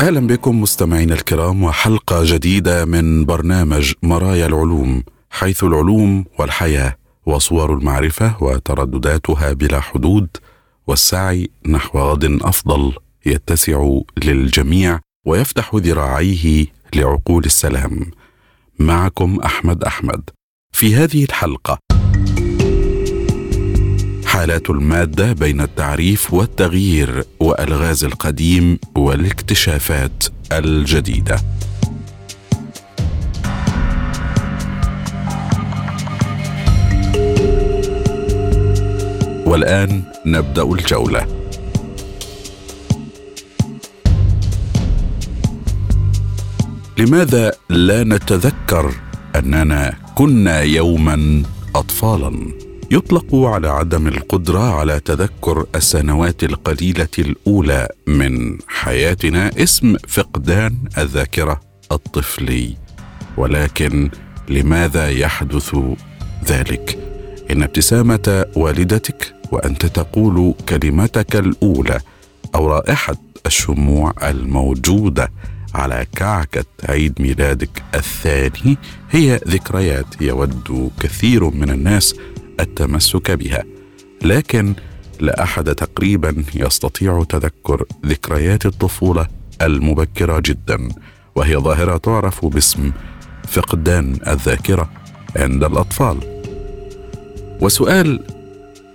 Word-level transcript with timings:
أهلا 0.00 0.26
بكم 0.26 0.60
مستمعينا 0.60 1.14
الكرام 1.14 1.62
وحلقة 1.62 2.20
جديدة 2.24 2.84
من 2.84 3.24
برنامج 3.24 3.92
مرايا 4.02 4.46
العلوم 4.46 5.02
حيث 5.30 5.64
العلوم 5.64 6.24
والحياة 6.38 6.96
وصور 7.26 7.74
المعرفة 7.74 8.42
وتردداتها 8.42 9.52
بلا 9.52 9.80
حدود 9.80 10.28
والسعي 10.86 11.50
نحو 11.66 11.98
غد 11.98 12.24
أفضل 12.42 12.92
يتسع 13.26 13.90
للجميع 14.24 15.00
ويفتح 15.26 15.74
ذراعيه 15.74 16.66
لعقول 16.94 17.44
السلام. 17.44 18.10
معكم 18.78 19.40
أحمد 19.40 19.84
أحمد. 19.84 20.30
في 20.72 20.94
هذه 20.94 21.24
الحلقة 21.24 21.78
حالات 24.36 24.70
المادة 24.70 25.32
بين 25.32 25.60
التعريف 25.60 26.34
والتغيير 26.34 27.24
والغاز 27.40 28.04
القديم 28.04 28.78
والاكتشافات 28.96 30.24
الجديدة. 30.52 31.36
والآن 39.46 40.02
نبدأ 40.26 40.62
الجولة. 40.62 41.26
لماذا 46.98 47.52
لا 47.70 48.04
نتذكر 48.04 48.94
أننا 49.36 49.94
كنا 50.14 50.60
يوما 50.60 51.42
اطفالا؟ 51.74 52.65
يطلق 52.90 53.34
على 53.34 53.68
عدم 53.68 54.06
القدرة 54.06 54.58
على 54.58 55.00
تذكر 55.00 55.66
السنوات 55.74 56.44
القليلة 56.44 57.08
الأولى 57.18 57.88
من 58.06 58.58
حياتنا 58.68 59.50
اسم 59.62 59.96
فقدان 60.08 60.78
الذاكرة 60.98 61.60
الطفلي. 61.92 62.76
ولكن 63.36 64.10
لماذا 64.48 65.10
يحدث 65.10 65.76
ذلك؟ 66.48 66.98
إن 67.50 67.62
ابتسامة 67.62 68.46
والدتك 68.56 69.34
وأنت 69.52 69.86
تقول 69.86 70.54
كلمتك 70.68 71.36
الأولى 71.36 72.00
أو 72.54 72.66
رائحة 72.66 73.16
الشموع 73.46 74.12
الموجودة 74.22 75.30
على 75.74 76.06
كعكة 76.16 76.64
عيد 76.88 77.22
ميلادك 77.22 77.82
الثاني 77.94 78.78
هي 79.10 79.40
ذكريات 79.48 80.06
يود 80.20 80.90
كثير 81.00 81.50
من 81.50 81.70
الناس 81.70 82.14
التمسك 82.60 83.30
بها. 83.30 83.64
لكن 84.22 84.74
لا 85.20 85.42
أحد 85.42 85.74
تقريبا 85.74 86.44
يستطيع 86.54 87.24
تذكر 87.28 87.84
ذكريات 88.06 88.66
الطفولة 88.66 89.26
المبكرة 89.62 90.42
جدا 90.44 90.88
وهي 91.34 91.56
ظاهرة 91.56 91.96
تعرف 91.96 92.46
باسم 92.46 92.92
فقدان 93.48 94.18
الذاكرة 94.26 94.90
عند 95.36 95.64
الأطفال. 95.64 96.18
وسؤال 97.60 98.20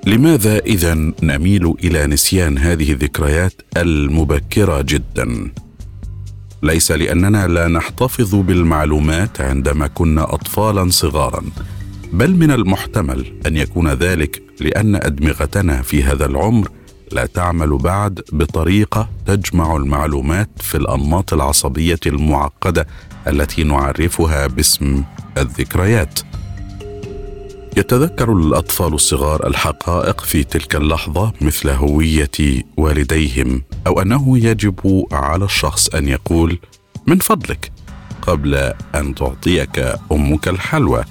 لماذا 0.07 0.59
اذا 0.59 0.93
نميل 1.23 1.73
إلى 1.83 2.07
نسيان 2.07 2.57
هذه 2.57 2.91
الذكريات 2.91 3.53
المبكرة 3.77 4.81
جدا؟ 4.81 5.51
ليس 6.63 6.91
لأننا 6.91 7.47
لا 7.47 7.67
نحتفظ 7.67 8.35
بالمعلومات 8.35 9.41
عندما 9.41 9.87
كنا 9.87 10.33
اطفالا 10.33 10.89
صغارا 10.89 11.43
بل 12.13 12.35
من 12.35 12.51
المحتمل 12.51 13.33
أن 13.45 13.57
يكون 13.57 13.87
ذلك 13.87 14.43
لأن 14.59 14.95
أدمغتنا 14.95 15.81
في 15.81 16.03
هذا 16.03 16.25
العمر 16.25 16.69
لا 17.11 17.25
تعمل 17.25 17.77
بعد 17.77 18.21
بطريقة 18.31 19.09
تجمع 19.25 19.75
المعلومات 19.75 20.49
في 20.57 20.75
الأنماط 20.75 21.33
العصبية 21.33 21.99
المعقدة 22.05 22.87
التي 23.27 23.63
نعرفها 23.63 24.47
باسم 24.47 25.03
الذكريات. 25.37 26.19
يتذكر 27.77 28.33
الأطفال 28.33 28.93
الصغار 28.93 29.47
الحقائق 29.47 30.21
في 30.21 30.43
تلك 30.43 30.75
اللحظة 30.75 31.33
مثل 31.41 31.69
هوية 31.69 32.63
والديهم 32.77 33.61
أو 33.87 34.01
أنه 34.01 34.37
يجب 34.37 35.05
على 35.11 35.45
الشخص 35.45 35.87
أن 35.87 36.07
يقول 36.07 36.59
من 37.07 37.17
فضلك 37.19 37.71
قبل 38.21 38.55
أن 38.95 39.15
تعطيك 39.15 39.95
أمك 40.11 40.47
الحلوى. 40.47 41.03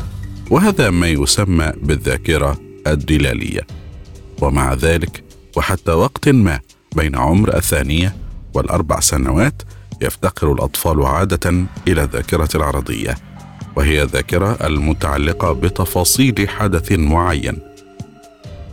وهذا 0.51 0.91
ما 0.91 1.09
يسمى 1.09 1.73
بالذاكرة 1.83 2.61
الدلالية. 2.87 3.67
ومع 4.41 4.75
ذلك 4.75 5.25
وحتى 5.57 5.93
وقت 5.93 6.29
ما 6.29 6.61
بين 6.97 7.17
عمر 7.17 7.57
الثانية 7.57 8.17
والأربع 8.55 9.01
سنوات 9.01 9.63
يفتقر 10.03 10.53
الأطفال 10.53 11.03
عادة 11.03 11.51
إلى 11.89 12.03
الذاكرة 12.03 12.49
العرضية 12.55 13.17
وهي 13.77 14.03
الذاكرة 14.03 14.67
المتعلقة 14.67 15.53
بتفاصيل 15.53 16.49
حدث 16.49 16.93
معين. 16.93 17.59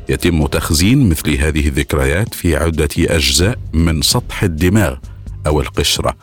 يتم 0.10 0.46
تخزين 0.46 1.10
مثل 1.10 1.36
هذه 1.36 1.68
الذكريات 1.68 2.34
في 2.34 2.56
عدة 2.56 2.90
أجزاء 2.98 3.60
من 3.74 4.02
سطح 4.02 4.44
الدماغ 4.44 4.96
أو 5.48 5.62
القشرة. 5.62 6.18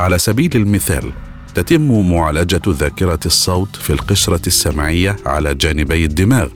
على 0.00 0.18
سبيل 0.18 0.50
المثال 0.56 1.12
تتم 1.54 2.10
معالجة 2.10 2.62
ذاكرة 2.68 3.20
الصوت 3.26 3.76
في 3.76 3.90
القشرة 3.90 4.46
السمعية 4.46 5.16
على 5.26 5.54
جانبي 5.54 6.04
الدماغ 6.04 6.48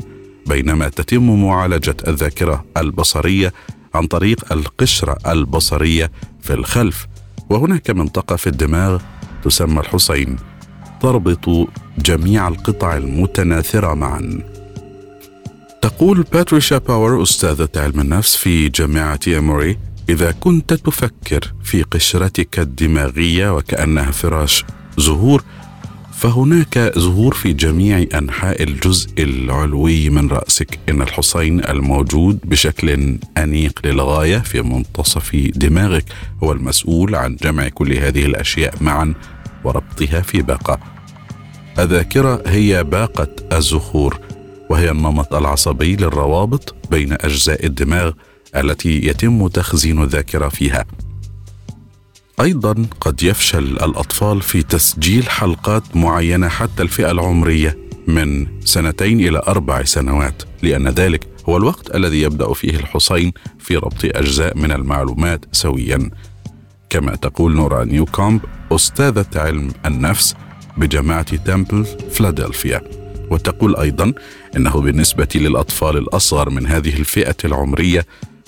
بينما 0.47 0.89
تتم 0.89 1.43
معالجة 1.45 1.97
الذاكرة 2.09 2.65
البصرية 2.77 3.53
عن 3.95 4.07
طريق 4.07 4.53
القشرة 4.53 5.19
البصرية 5.27 6.11
في 6.41 6.55
الخلف. 6.55 7.07
وهناك 7.51 7.91
منطقة 7.91 8.37
في 8.37 8.47
الدماغ 8.47 9.03
تسمى 9.45 9.81
الحصين 9.81 10.37
تربط 11.01 11.69
جميع 11.99 12.49
القطع 12.49 12.97
المتناثرة 12.97 13.95
معا. 13.95 14.41
تقول 15.83 16.25
باتريشا 16.33 16.79
باور 16.79 17.23
أستاذة 17.23 17.69
علم 17.77 18.01
النفس 18.01 18.37
في 18.37 18.69
جامعة 18.69 19.21
اموري 19.29 19.79
إذا 20.09 20.31
كنت 20.31 20.73
تفكر 20.73 21.53
في 21.65 21.83
قشرتك 21.83 22.59
الدماغية 22.59 23.57
وكأنها 23.57 24.11
فراش 24.11 24.65
زهور 24.99 25.45
فهناك 26.13 26.93
زهور 26.97 27.35
في 27.35 27.53
جميع 27.53 28.07
أنحاء 28.15 28.63
الجزء 28.63 29.09
العلوي 29.19 30.11
من 30.11 30.29
رأسك. 30.29 30.79
إن 30.89 31.03
الحصين 31.03 31.65
الموجود 31.65 32.39
بشكل 32.45 33.19
أنيق 33.39 33.81
للغاية 33.85 34.39
في 34.39 34.63
منتصف 34.63 35.37
دماغك 35.55 36.05
هو 36.43 36.53
المسؤول 36.53 37.15
عن 37.15 37.37
جمع 37.37 37.69
كل 37.69 37.93
هذه 37.93 38.27
الأشياء 38.27 38.75
معا 38.81 39.15
وربطها 39.65 40.21
في 40.21 40.43
باقة. 40.43 40.79
الذاكرة 41.79 42.43
هي 42.47 42.85
باقة 42.85 43.29
الزهور 43.53 44.21
وهي 44.71 44.91
النمط 44.91 45.35
العصبي 45.35 45.97
للروابط 45.97 46.75
بين 46.91 47.13
أجزاء 47.13 47.67
الدماغ 47.67 48.13
التي 48.57 49.07
يتم 49.07 49.49
تخزين 49.49 50.03
الذاكرة 50.03 50.49
فيها. 50.49 50.85
أيضا 52.43 52.87
قد 53.01 53.23
يفشل 53.23 53.65
الأطفال 53.65 54.43
في 54.43 54.63
تسجيل 54.63 55.31
حلقات 55.31 55.97
معينة 55.97 56.49
حتى 56.49 56.83
الفئة 56.83 57.11
العمرية 57.11 57.79
من 58.07 58.47
سنتين 58.65 59.21
إلى 59.21 59.43
أربع 59.49 59.85
سنوات 59.85 60.43
لأن 60.63 60.89
ذلك 60.89 61.29
هو 61.49 61.57
الوقت 61.57 61.95
الذي 61.95 62.23
يبدأ 62.23 62.53
فيه 62.53 62.77
الحصين 62.77 63.33
في 63.59 63.77
ربط 63.77 64.05
أجزاء 64.05 64.59
من 64.59 64.73
المعلومات 64.73 65.45
سويا. 65.53 66.11
كما 66.91 67.17
تقول 67.17 67.55
نورا 67.55 67.85
نيوكومب 67.85 68.41
أستاذة 68.73 69.27
علم 69.35 69.73
النفس 69.87 70.35
بجامعة 70.77 71.37
تمبل 71.37 71.85
فلادلفيا. 72.11 72.83
وتقول 73.31 73.77
أيضا 73.77 74.13
إنه 74.57 74.81
بالنسبة 74.81 75.29
للأطفال 75.35 75.97
الأصغر 75.97 76.51
من 76.51 76.67
هذه 76.67 76.97
الفئة 76.97 77.37
العمرية 77.45 78.07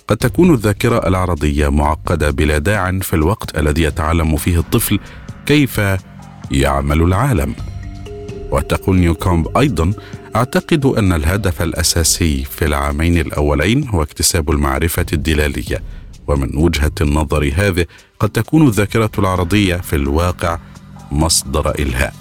قد 0.09 0.17
تكون 0.17 0.55
الذاكرة 0.55 1.09
العرضية 1.09 1.69
معقدة 1.69 2.31
بلا 2.31 2.59
داع 2.59 2.99
في 2.99 3.15
الوقت 3.15 3.59
الذي 3.59 3.83
يتعلم 3.83 4.37
فيه 4.37 4.59
الطفل 4.59 4.99
كيف 5.47 5.81
يعمل 6.51 7.03
العالم. 7.03 7.55
وتقول 8.51 8.97
نيوكومب 8.97 9.59
أيضا 9.59 9.93
أعتقد 10.37 10.87
أن 10.87 11.13
الهدف 11.13 11.63
الأساسي 11.63 12.45
في 12.45 12.65
العامين 12.65 13.19
الأولين 13.19 13.89
هو 13.89 14.03
اكتساب 14.03 14.51
المعرفة 14.51 15.07
الدلالية. 15.13 15.83
ومن 16.27 16.57
وجهة 16.57 16.93
النظر 17.01 17.53
هذه 17.55 17.87
قد 18.21 18.29
تكون 18.29 18.67
الذاكرة 18.67 19.11
العرضية 19.19 19.77
في 19.77 19.97
الواقع 19.97 20.59
مصدر 21.13 21.71
إلهاء. 21.71 22.15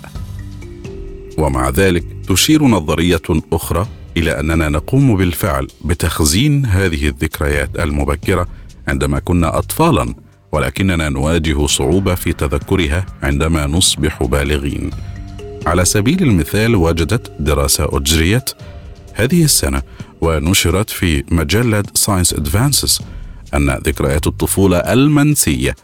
ومع 1.38 1.70
ذلك 1.70 2.06
تشير 2.28 2.64
نظرية 2.64 3.22
أخرى 3.54 3.88
إلى 4.18 4.40
أننا 4.40 4.70
نقوم 4.70 5.18
بالفعل 5.18 5.68
بتخزين 5.86 6.66
هذه 6.66 7.08
الذكريات 7.08 7.80
المبكرة 7.80 8.48
عندما 8.88 9.20
كنا 9.20 9.58
أطفالا 9.58 10.14
ولكننا 10.52 11.10
نواجه 11.10 11.66
صعوبة 11.66 12.16
في 12.16 12.34
تذكرها 12.34 13.06
عندما 13.24 13.68
نصبح 13.68 14.24
بالغين. 14.24 14.90
على 15.66 15.86
سبيل 15.86 16.24
المثال 16.24 16.76
وجدت 16.76 17.32
دراسة 17.40 17.98
أجريت 17.98 18.50
هذه 19.14 19.44
السنة 19.44 19.82
ونشرت 20.22 20.90
في 20.90 21.24
مجلة 21.32 21.84
Science 21.94 22.34
Advances 22.34 23.02
أن 23.54 23.70
ذكريات 23.70 24.28
الطفولة 24.28 24.78
المنسية 24.78 25.76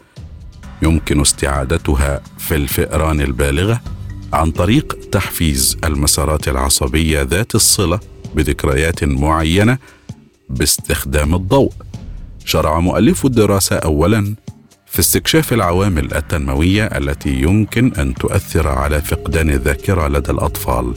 يمكن 0.82 1.20
استعادتها 1.20 2.20
في 2.38 2.54
الفئران 2.54 3.20
البالغة 3.20 3.80
عن 4.32 4.50
طريق 4.50 4.98
تحفيز 5.12 5.76
المسارات 5.84 6.48
العصبية 6.48 7.22
ذات 7.22 7.54
الصلة 7.54 8.00
بذكريات 8.34 9.04
معينة 9.04 9.78
باستخدام 10.50 11.34
الضوء. 11.34 11.72
شرع 12.44 12.80
مؤلف 12.80 13.26
الدراسة 13.26 13.76
أولا 13.76 14.34
في 14.86 15.00
استكشاف 15.00 15.52
العوامل 15.52 16.14
التنموية 16.14 16.84
التي 16.84 17.30
يمكن 17.30 17.92
أن 17.94 18.14
تؤثر 18.14 18.68
على 18.68 19.00
فقدان 19.00 19.50
الذاكرة 19.50 20.08
لدى 20.08 20.30
الأطفال 20.30 20.94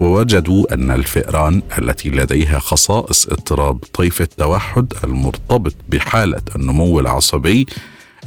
ووجدوا 0.00 0.74
أن 0.74 0.90
الفئران 0.90 1.62
التي 1.78 2.10
لديها 2.10 2.58
خصائص 2.58 3.26
اضطراب 3.28 3.78
طيف 3.92 4.22
التوحد 4.22 4.92
المرتبط 5.04 5.74
بحالة 5.88 6.42
النمو 6.56 7.00
العصبي 7.00 7.66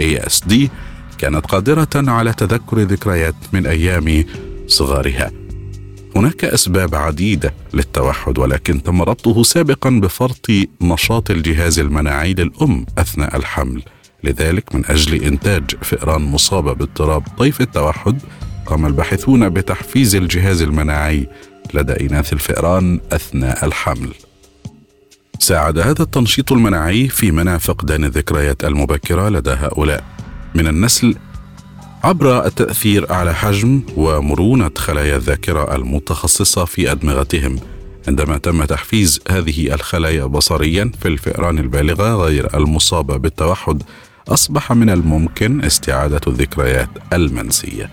ASD 0.04 0.54
كانت 1.18 1.46
قادرة 1.46 1.90
على 1.96 2.34
تذكر 2.34 2.80
ذكريات 2.80 3.36
من 3.54 3.66
أيام 3.66 4.26
صغارها 4.68 5.32
هناك 6.16 6.46
أسباب 6.46 6.96
عديدة 6.96 7.54
للتوحد 7.74 8.38
ولكن 8.38 8.84
تم 8.84 9.02
ربطه 9.02 9.44
سابقا 9.44 9.90
بفرط 9.90 10.48
نشاط 10.82 11.32
الجهاز 11.32 11.80
المناعي 11.80 12.34
للأم 12.34 12.86
أثناء 12.98 13.36
الحمل. 13.36 13.84
لذلك 14.24 14.76
من 14.76 14.86
أجل 14.86 15.24
إنتاج 15.24 15.76
فئران 15.82 16.22
مصابة 16.22 16.74
باضطراب 16.74 17.24
طيف 17.38 17.62
التوحد 17.62 18.22
قام 18.66 18.86
الباحثون 18.86 19.50
بتحفيز 19.50 20.16
الجهاز 20.16 20.62
المناعي 20.62 21.28
لدى 21.74 22.08
إناث 22.08 22.34
الفئران 22.34 23.00
أثناء 23.12 23.66
الحمل. 23.66 24.14
ساعد 25.40 25.80
هذا 25.80 26.04
التنشيط 26.04 26.52
المناعي 26.52 27.08
في 27.08 27.32
منع 27.32 27.58
فقدان 27.58 28.04
الذكريات 28.04 28.64
المبكرة 28.64 29.30
لدى 29.30 29.52
هؤلاء. 29.52 30.04
من 30.56 30.68
النسل 30.68 31.16
عبر 32.06 32.46
التأثير 32.46 33.14
على 33.14 33.34
حجم 33.34 33.82
ومرونة 33.98 34.72
خلايا 34.78 35.16
الذاكرة 35.16 35.76
المتخصصة 35.76 36.66
في 36.66 36.92
أدمغتهم. 36.92 37.60
عندما 38.08 38.38
تم 38.38 38.64
تحفيز 38.64 39.20
هذه 39.30 39.74
الخلايا 39.74 40.26
بصريا 40.26 40.92
في 41.02 41.08
الفئران 41.08 41.60
البالغة 41.60 42.16
غير 42.16 42.58
المصابة 42.58 43.18
بالتوحد 43.18 43.84
أصبح 44.28 44.72
من 44.72 44.90
الممكن 44.90 45.64
استعادة 45.64 46.22
الذكريات 46.28 46.90
المنسية. 47.14 47.90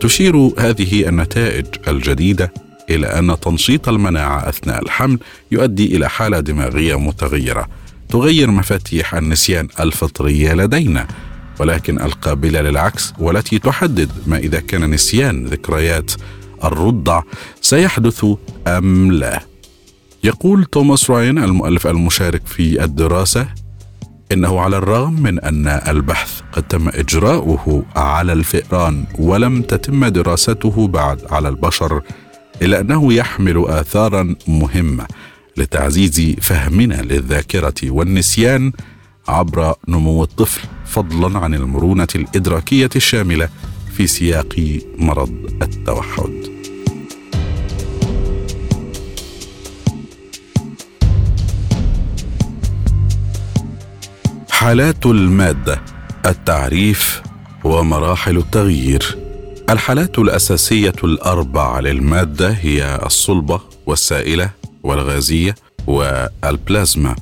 تشير 0.00 0.36
هذه 0.58 1.08
النتائج 1.08 1.66
الجديدة 1.88 2.52
إلى 2.90 3.06
أن 3.06 3.40
تنشيط 3.40 3.88
المناعة 3.88 4.48
أثناء 4.48 4.82
الحمل 4.82 5.18
يؤدي 5.52 5.96
إلى 5.96 6.08
حالة 6.08 6.40
دماغية 6.40 6.98
متغيرة 6.98 7.68
تغير 8.08 8.50
مفاتيح 8.50 9.14
النسيان 9.14 9.68
الفطريه 9.80 10.54
لدينا. 10.54 11.06
ولكن 11.60 12.00
القابله 12.00 12.60
للعكس 12.60 13.12
والتي 13.18 13.58
تحدد 13.58 14.10
ما 14.26 14.36
إذا 14.36 14.60
كان 14.60 14.90
نسيان 14.90 15.46
ذكريات 15.46 16.12
الرضع 16.64 17.22
سيحدث 17.60 18.26
أم 18.66 19.12
لا. 19.12 19.42
يقول 20.24 20.64
توماس 20.64 21.10
راين 21.10 21.38
المؤلف 21.38 21.86
المشارك 21.86 22.46
في 22.46 22.84
الدراسة 22.84 23.46
إنه 24.32 24.60
على 24.60 24.76
الرغم 24.76 25.22
من 25.22 25.40
أن 25.40 25.68
البحث 25.68 26.40
قد 26.52 26.62
تم 26.62 26.88
إجراؤه 26.88 27.84
على 27.96 28.32
الفئران 28.32 29.04
ولم 29.18 29.62
تتم 29.62 30.06
دراسته 30.06 30.86
بعد 30.88 31.20
على 31.30 31.48
البشر 31.48 32.02
إلا 32.62 32.80
أنه 32.80 33.12
يحمل 33.12 33.64
آثارا 33.68 34.34
مهمة 34.48 35.06
لتعزيز 35.56 36.36
فهمنا 36.40 37.02
للذاكرة 37.02 37.74
والنسيان 37.90 38.72
عبر 39.28 39.74
نمو 39.88 40.22
الطفل. 40.22 40.60
فضلا 40.92 41.38
عن 41.38 41.54
المرونة 41.54 42.08
الإدراكية 42.14 42.90
الشاملة 42.96 43.48
في 43.96 44.06
سياق 44.06 44.80
مرض 44.98 45.32
التوحد. 45.62 46.32
حالات 54.50 55.06
المادة 55.06 55.82
التعريف 56.26 57.22
ومراحل 57.64 58.36
التغيير. 58.36 59.18
الحالات 59.70 60.18
الأساسية 60.18 60.94
الاربع 61.04 61.80
للمادة 61.80 62.50
هي 62.50 63.00
الصلبة 63.06 63.60
والسائلة 63.86 64.50
والغازية 64.82 65.54
والبلازما. 65.86 67.16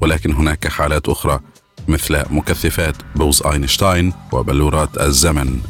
ولكن 0.00 0.32
هناك 0.32 0.68
حالات 0.68 1.08
أخرى 1.08 1.40
مثل 1.88 2.22
مكثفات 2.30 2.96
بوز 3.16 3.42
أينشتاين 3.42 4.12
وبلورات 4.32 5.00
الزمن 5.00 5.60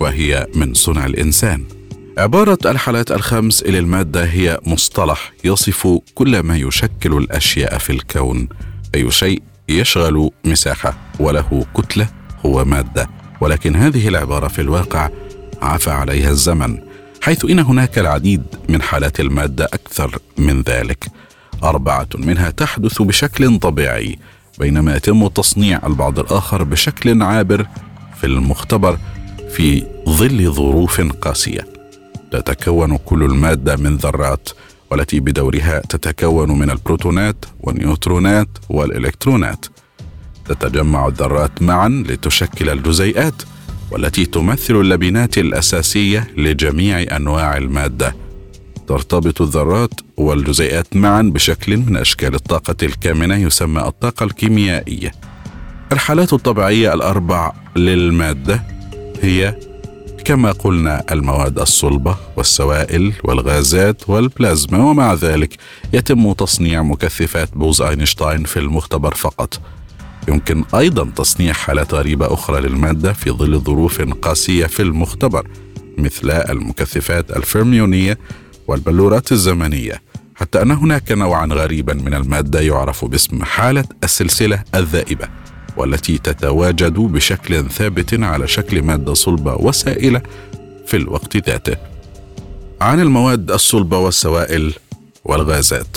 وهي 0.00 0.46
من 0.54 0.74
صنع 0.74 1.06
الإنسان. 1.06 1.64
عبارة 2.18 2.58
الحالات 2.64 3.12
الخمس 3.12 3.62
إلى 3.62 3.78
المادة 3.78 4.24
هي 4.24 4.58
مصطلح 4.66 5.32
يصف 5.44 5.88
كل 6.14 6.40
ما 6.40 6.56
يشكل 6.56 7.16
الأشياء 7.16 7.78
في 7.78 7.90
الكون. 7.90 8.48
أي 8.94 9.10
شيء 9.10 9.42
يشغل 9.68 10.30
مساحة 10.44 10.94
وله 11.20 11.66
كتلة 11.76 12.08
هو 12.46 12.64
مادة. 12.64 13.10
ولكن 13.40 13.76
هذه 13.76 14.08
العبارة 14.08 14.48
في 14.48 14.60
الواقع 14.60 15.10
عفى 15.62 15.90
عليها 15.90 16.30
الزمن 16.30 16.78
حيث 17.20 17.44
إن 17.44 17.58
هناك 17.58 17.98
العديد 17.98 18.42
من 18.68 18.82
حالات 18.82 19.20
المادة 19.20 19.64
أكثر 19.64 20.18
من 20.38 20.62
ذلك. 20.62 21.06
أربعة 21.64 22.08
منها 22.14 22.50
تحدث 22.50 23.02
بشكل 23.02 23.58
طبيعي. 23.58 24.18
بينما 24.58 24.96
يتم 24.96 25.28
تصنيع 25.28 25.80
البعض 25.86 26.18
الآخر 26.18 26.64
بشكل 26.64 27.22
عابر 27.22 27.66
في 28.20 28.26
المختبر 28.26 28.98
في 29.50 29.84
ظل 30.08 30.52
ظروف 30.52 31.00
قاسية. 31.00 31.66
تتكون 32.30 32.96
كل 32.96 33.22
المادة 33.22 33.76
من 33.76 33.96
ذرات 33.96 34.48
والتي 34.90 35.20
بدورها 35.20 35.80
تتكون 35.80 36.58
من 36.58 36.70
البروتونات 36.70 37.44
والنيوترونات 37.60 38.48
والإلكترونات. 38.68 39.66
تتجمع 40.48 41.06
الذرات 41.08 41.62
معا 41.62 41.88
لتشكل 41.88 42.68
الجزيئات 42.68 43.42
والتي 43.90 44.26
تمثل 44.26 44.74
اللبنات 44.74 45.38
الأساسية 45.38 46.30
لجميع 46.36 47.16
أنواع 47.16 47.56
المادة. 47.56 48.14
ترتبط 48.92 49.42
الذرات 49.42 49.90
والجزيئات 50.16 50.96
معا 50.96 51.22
بشكل 51.22 51.76
من 51.76 51.96
أشكال 51.96 52.34
الطاقة 52.34 52.76
الكامنة 52.82 53.36
يسمى 53.36 53.82
الطاقة 53.82 54.24
الكيميائية. 54.24 55.12
الحالات 55.92 56.32
الطبيعية 56.32 56.94
الأربع 56.94 57.52
للمادة 57.76 58.62
هي 59.22 59.56
كما 60.24 60.52
قلنا 60.52 61.04
المواد 61.12 61.58
الصلبة 61.58 62.16
والسوائل 62.36 63.12
والغازات 63.24 64.08
والبلازما 64.08 64.84
ومع 64.84 65.14
ذلك 65.14 65.56
يتم 65.92 66.32
تصنيع 66.32 66.82
مكثفات 66.82 67.48
بوز 67.54 67.82
أينشتاين 67.82 68.44
في 68.44 68.58
المختبر 68.58 69.14
فقط. 69.14 69.60
يمكن 70.28 70.64
أيضا 70.74 71.10
تصنيع 71.16 71.52
حالات 71.52 71.94
غريبة 71.94 72.34
أخرى 72.34 72.60
للمادة 72.60 73.12
في 73.12 73.30
ظل 73.30 73.58
ظروف 73.58 74.02
قاسية 74.02 74.66
في 74.66 74.82
المختبر 74.82 75.46
مثل 75.98 76.30
المكثفات 76.30 77.36
الفيرميونية 77.36 78.18
والبلورات 78.68 79.32
الزمنية 79.32 80.02
حتى 80.34 80.62
أن 80.62 80.70
هناك 80.70 81.12
نوعا 81.12 81.46
غريبا 81.46 81.94
من 81.94 82.14
المادة 82.14 82.60
يعرف 82.60 83.04
باسم 83.04 83.44
حالة 83.44 83.84
السلسلة 84.04 84.64
الذائبة 84.74 85.28
والتي 85.76 86.18
تتواجد 86.18 86.94
بشكل 86.94 87.70
ثابت 87.70 88.20
على 88.20 88.48
شكل 88.48 88.82
مادة 88.82 89.14
صلبة 89.14 89.54
وسائلة 89.54 90.22
في 90.86 90.96
الوقت 90.96 91.36
ذاته. 91.36 91.76
عن 92.80 93.00
المواد 93.00 93.50
الصلبة 93.50 93.98
والسوائل 93.98 94.74
والغازات. 95.24 95.96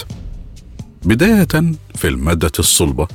بداية 1.05 1.73
في 1.95 2.07
المادة 2.07 2.51
الصلبة 2.59 3.07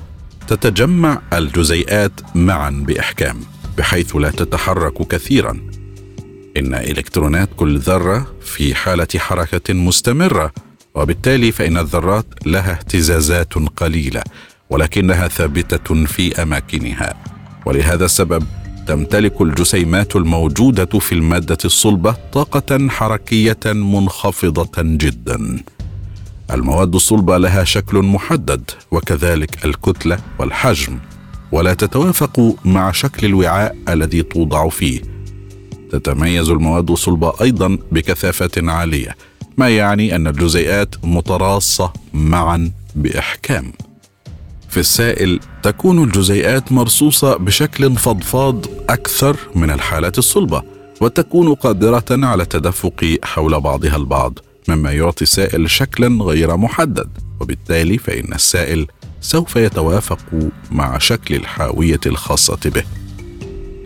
تتجمع 0.48 1.22
الجزيئات 1.32 2.12
معا 2.34 2.70
بإحكام 2.70 3.40
بحيث 3.78 4.16
لا 4.16 4.30
تتحرك 4.30 5.08
كثيرا. 5.08 5.60
إن 6.60 6.74
إلكترونات 6.74 7.48
كل 7.56 7.78
ذرة 7.78 8.26
في 8.42 8.74
حالة 8.74 9.08
حركة 9.16 9.74
مستمرة 9.74 10.52
وبالتالي 10.94 11.52
فإن 11.52 11.78
الذرات 11.78 12.26
لها 12.46 12.72
اهتزازات 12.72 13.54
قليلة 13.54 14.22
ولكنها 14.70 15.28
ثابتة 15.28 16.04
في 16.04 16.42
أماكنها 16.42 17.14
ولهذا 17.66 18.04
السبب 18.04 18.44
تمتلك 18.86 19.40
الجسيمات 19.40 20.16
الموجودة 20.16 20.98
في 20.98 21.12
المادة 21.12 21.58
الصلبة 21.64 22.16
طاقة 22.32 22.88
حركية 22.88 23.58
منخفضة 23.66 24.82
جدا. 24.82 25.62
المواد 26.50 26.94
الصلبة 26.94 27.38
لها 27.38 27.64
شكل 27.64 27.98
محدد 27.98 28.70
وكذلك 28.90 29.64
الكتلة 29.64 30.18
والحجم 30.38 30.98
ولا 31.52 31.74
تتوافق 31.74 32.56
مع 32.64 32.92
شكل 32.92 33.26
الوعاء 33.26 33.76
الذي 33.88 34.22
توضع 34.22 34.68
فيه. 34.68 35.19
تتميز 35.90 36.50
المواد 36.50 36.90
الصلبة 36.90 37.32
أيضا 37.40 37.78
بكثافة 37.92 38.50
عالية 38.56 39.16
ما 39.56 39.68
يعني 39.68 40.16
أن 40.16 40.26
الجزيئات 40.26 40.94
متراصة 41.04 41.92
معا 42.14 42.72
بإحكام. 42.94 43.72
في 44.68 44.80
السائل 44.80 45.40
تكون 45.62 46.04
الجزيئات 46.04 46.72
مرصوصة 46.72 47.36
بشكل 47.36 47.96
فضفاض 47.96 48.66
أكثر 48.88 49.36
من 49.54 49.70
الحالات 49.70 50.18
الصلبة 50.18 50.62
وتكون 51.00 51.54
قادرة 51.54 52.04
على 52.10 52.42
التدفق 52.42 53.18
حول 53.22 53.60
بعضها 53.60 53.96
البعض 53.96 54.38
مما 54.68 54.92
يعطي 54.92 55.22
السائل 55.22 55.70
شكلا 55.70 56.24
غير 56.24 56.56
محدد 56.56 57.08
وبالتالي 57.40 57.98
فإن 57.98 58.32
السائل 58.34 58.86
سوف 59.20 59.56
يتوافق 59.56 60.18
مع 60.70 60.98
شكل 60.98 61.34
الحاوية 61.34 62.00
الخاصة 62.06 62.58
به 62.64 62.84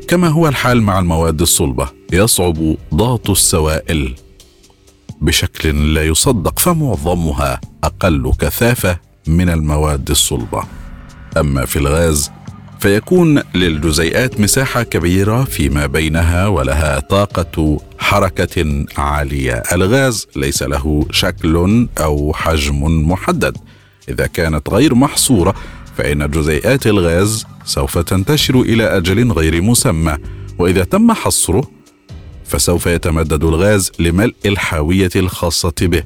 كما 0.09 0.29
هو 0.29 0.49
الحال 0.49 0.83
مع 0.83 0.99
المواد 0.99 1.41
الصلبة 1.41 1.89
يصعب 2.13 2.77
ضغط 2.95 3.31
السوائل. 3.31 4.15
بشكل 5.21 5.95
لا 5.95 6.05
يصدق 6.05 6.59
فمعظمها 6.59 7.61
أقل 7.85 8.33
كثافة 8.41 8.99
من 9.27 9.49
المواد 9.51 10.11
الصلبة. 10.11 10.63
أما 11.37 11.67
في 11.67 11.77
الغاز 11.77 12.31
فيكون 12.81 13.43
للجزيئات 13.55 14.41
مساحة 14.41 14.83
كبيرة 14.83 15.45
فيما 15.45 15.87
بينها 15.87 16.47
ولها 16.47 17.01
طاقة 17.01 17.81
حركة 17.99 18.85
عالية. 18.97 19.63
الغاز 19.73 20.27
ليس 20.37 20.63
له 20.63 21.07
شكل 21.11 21.87
أو 22.01 22.33
حجم 22.35 23.11
محدد 23.11 23.57
إذا 24.09 24.27
كانت 24.27 24.69
غير 24.71 24.95
محصورة 24.95 25.55
فإن 25.97 26.31
جزيئات 26.31 26.87
الغاز 26.87 27.47
سوف 27.65 27.99
تنتشر 27.99 28.61
إلى 28.61 28.97
أجل 28.97 29.33
غير 29.33 29.63
مسمى 29.63 30.17
وإذا 30.59 30.85
تم 30.85 31.13
حصره 31.13 31.71
فسوف 32.45 32.87
يتمدد 32.87 33.45
الغاز 33.45 33.93
لملء 33.99 34.35
الحاوية 34.47 35.11
الخاصة 35.17 35.75
به. 35.81 36.03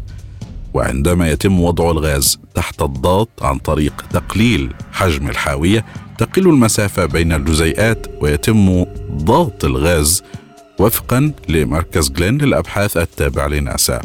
وعندما 0.74 1.30
يتم 1.30 1.60
وضع 1.60 1.90
الغاز 1.90 2.38
تحت 2.54 2.82
الضغط 2.82 3.42
عن 3.42 3.58
طريق 3.58 4.04
تقليل 4.12 4.74
حجم 4.92 5.28
الحاوية 5.28 5.84
تقل 6.18 6.48
المسافة 6.48 7.06
بين 7.06 7.32
الجزيئات 7.32 8.06
ويتم 8.20 8.84
ضغط 9.12 9.64
الغاز 9.64 10.22
وفقا 10.78 11.32
لمركز 11.48 12.10
جلين 12.10 12.38
للأبحاث 12.38 12.96
التابع 12.96 13.46
لناسا. 13.46 14.00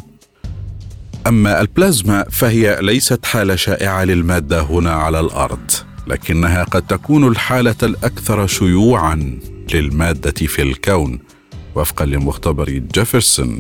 أما 1.28 1.62
البلازما 1.62 2.24
فهي 2.24 2.80
ليست 2.82 3.26
حالة 3.26 3.56
شائعة 3.56 4.04
للمادة 4.04 4.62
هنا 4.62 4.92
على 4.92 5.20
الأرض 5.20 5.72
لكنها 6.08 6.64
قد 6.64 6.88
تكون 6.88 7.28
الحالة 7.28 7.76
الأكثر 7.84 8.48
شيوعا 8.48 9.40
للمادة 9.74 10.48
في 10.48 10.62
الكون. 10.62 11.20
وفقا 11.76 12.06
لمختبر 12.06 12.70
جيفرسون 12.70 13.60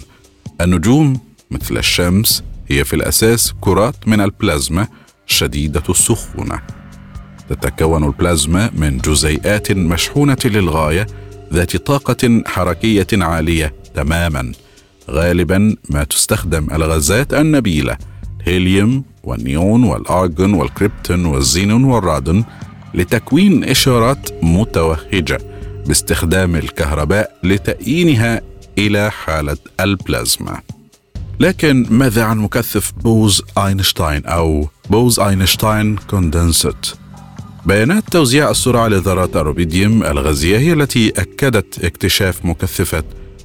النجوم 0.61 1.19
مثل 1.51 1.77
الشمس 1.77 2.43
هي 2.69 2.83
في 2.83 2.95
الأساس 2.95 3.53
كرات 3.61 4.07
من 4.07 4.21
البلازما 4.21 4.87
شديدة 5.25 5.83
السخونة. 5.89 6.61
تتكون 7.49 8.03
البلازما 8.03 8.71
من 8.75 8.97
جزيئات 8.97 9.71
مشحونة 9.71 10.37
للغاية 10.45 11.07
ذات 11.53 11.77
طاقة 11.77 12.43
حركية 12.45 13.07
عالية 13.13 13.73
تماما. 13.95 14.51
غالبا 15.09 15.75
ما 15.89 16.03
تستخدم 16.03 16.67
الغازات 16.71 17.33
النبيلة 17.33 17.97
الهيليوم 18.41 19.03
والنيون 19.23 19.83
والأرجون 19.83 20.53
والكريبتون 20.53 21.25
والزينون 21.25 21.83
والرادون 21.83 22.45
لتكوين 22.93 23.63
إشارات 23.63 24.29
متوهجة 24.43 25.39
باستخدام 25.87 26.55
الكهرباء 26.55 27.35
لتأيينها 27.43 28.41
إلى 28.77 29.11
حالة 29.11 29.57
البلازما. 29.79 30.61
لكن 31.39 31.85
ماذا 31.89 32.23
عن 32.23 32.37
مكثف 32.37 32.91
بوز 32.91 33.41
أينشتاين 33.57 34.25
أو 34.25 34.67
Bose-Einstein 34.89 35.95
condensate 35.95 36.95
بيانات 37.65 38.03
توزيع 38.11 38.49
السرعة 38.51 38.87
لذرات 38.87 39.35
الروبيديوم 39.35 40.03
الغازية 40.03 40.57
هي 40.57 40.73
التي 40.73 41.09
أكدت 41.09 41.85
اكتشاف 41.85 42.45
مكثفة 42.45 43.03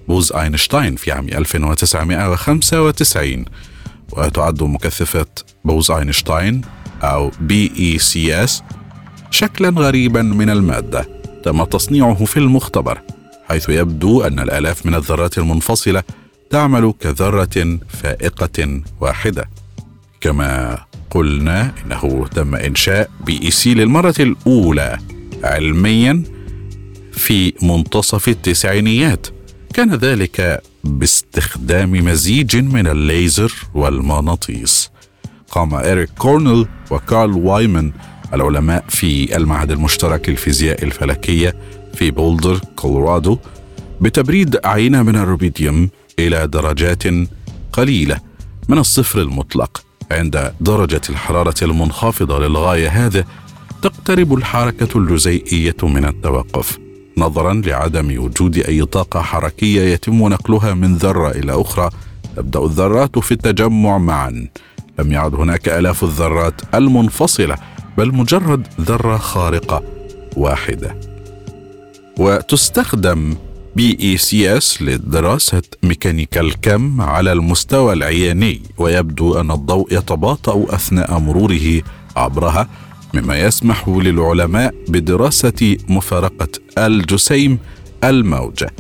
بوز 0.09 0.33
اينشتاين 0.33 0.97
في 0.97 1.13
عام 1.13 1.29
1995 1.29 3.45
وتعد 4.13 4.63
مكثفة 4.63 5.27
بوز 5.65 5.91
اينشتاين 5.91 6.61
أو 7.03 7.31
BECs 7.41 8.63
شكلا 9.31 9.69
غريبا 9.69 10.23
من 10.23 10.51
المادة 10.51 11.09
تم 11.45 11.65
تصنيعه 11.65 12.25
في 12.25 12.37
المختبر 12.37 13.01
حيث 13.49 13.69
يبدو 13.69 14.23
أن 14.23 14.39
الآلاف 14.39 14.87
من 14.87 14.95
الذرات 14.95 15.39
المنفصلة 15.39 16.03
تعمل 16.51 16.95
كذرة 17.01 17.79
فائقة 17.89 18.83
واحدة. 19.01 19.49
كما 20.21 20.79
قلنا 21.11 21.73
إنه 21.85 22.27
تم 22.35 22.55
إنشاء 22.55 23.11
BEC 23.27 23.75
للمرة 23.75 24.15
الأولى 24.21 24.99
علميا 25.45 26.23
في 27.13 27.53
منتصف 27.63 28.29
التسعينيات. 28.29 29.27
كان 29.79 29.95
ذلك 29.95 30.63
باستخدام 30.85 31.91
مزيج 31.93 32.57
من 32.57 32.87
الليزر 32.87 33.53
والمغناطيس. 33.75 34.91
قام 35.51 35.75
إريك 35.75 36.11
كورنل 36.19 36.67
وكارل 36.91 37.33
وايمان 37.33 37.93
العلماء 38.35 38.85
في 38.89 39.37
المعهد 39.37 39.71
المشترك 39.71 40.29
للفيزياء 40.29 40.85
الفلكية 40.85 41.55
في 41.95 42.11
بولدر 42.11 42.61
كولورادو 42.77 43.39
بتبريد 44.01 44.59
عينة 44.65 45.03
من 45.03 45.17
الروبيديوم 45.17 45.91
إلى 46.19 46.47
درجات 46.47 47.03
قليلة 47.73 48.21
من 48.69 48.79
الصفر 48.79 49.21
المطلق. 49.23 49.83
عند 50.11 50.53
درجة 50.61 51.03
الحرارة 51.11 51.65
المنخفضة 51.65 52.39
للغاية 52.39 52.89
هذا 52.89 53.25
تقترب 53.83 54.35
الحركة 54.35 54.99
الجزيئية 54.99 55.77
من 55.83 56.05
التوقف. 56.05 56.88
نظرا 57.19 57.55
لعدم 57.55 58.25
وجود 58.25 58.59
أي 58.59 58.85
طاقة 58.85 59.21
حركية 59.23 59.83
يتم 59.83 60.29
نقلها 60.29 60.75
من 60.75 60.97
ذرة 60.97 61.31
إلى 61.31 61.61
أخرى. 61.61 61.91
تبدأ 62.37 62.65
الذرات 62.65 63.19
في 63.19 63.33
التجمع 63.33 63.99
معا. 63.99 64.49
لم 64.99 65.13
يعد 65.13 65.35
هناك 65.35 65.69
آلاف 65.69 66.05
الذرات 66.05 66.61
المنفصلة 66.75 67.57
بل 67.99 68.15
مجرد 68.15 68.67
ذرة 68.81 69.17
خارقة 69.17 69.83
واحدة. 70.37 70.97
وتستخدم 72.19 73.35
BECs 73.77 74.83
لدراسة 74.83 75.63
ميكانيكا 75.83 76.41
الكم 76.41 77.01
على 77.01 77.33
المستوى 77.33 77.93
العياني 77.93 78.63
ويبدو 78.79 79.41
أن 79.41 79.51
الضوء 79.51 79.95
يتباطأ 79.95 80.67
أثناء 80.75 81.19
مروره 81.19 81.83
عبرها. 82.17 82.69
مما 83.15 83.39
يسمح 83.41 83.89
للعلماء 83.89 84.75
بدراسة 84.89 85.77
مفارقة 85.89 86.49
الجسيم 86.79 87.59
الموجة. 88.05 88.71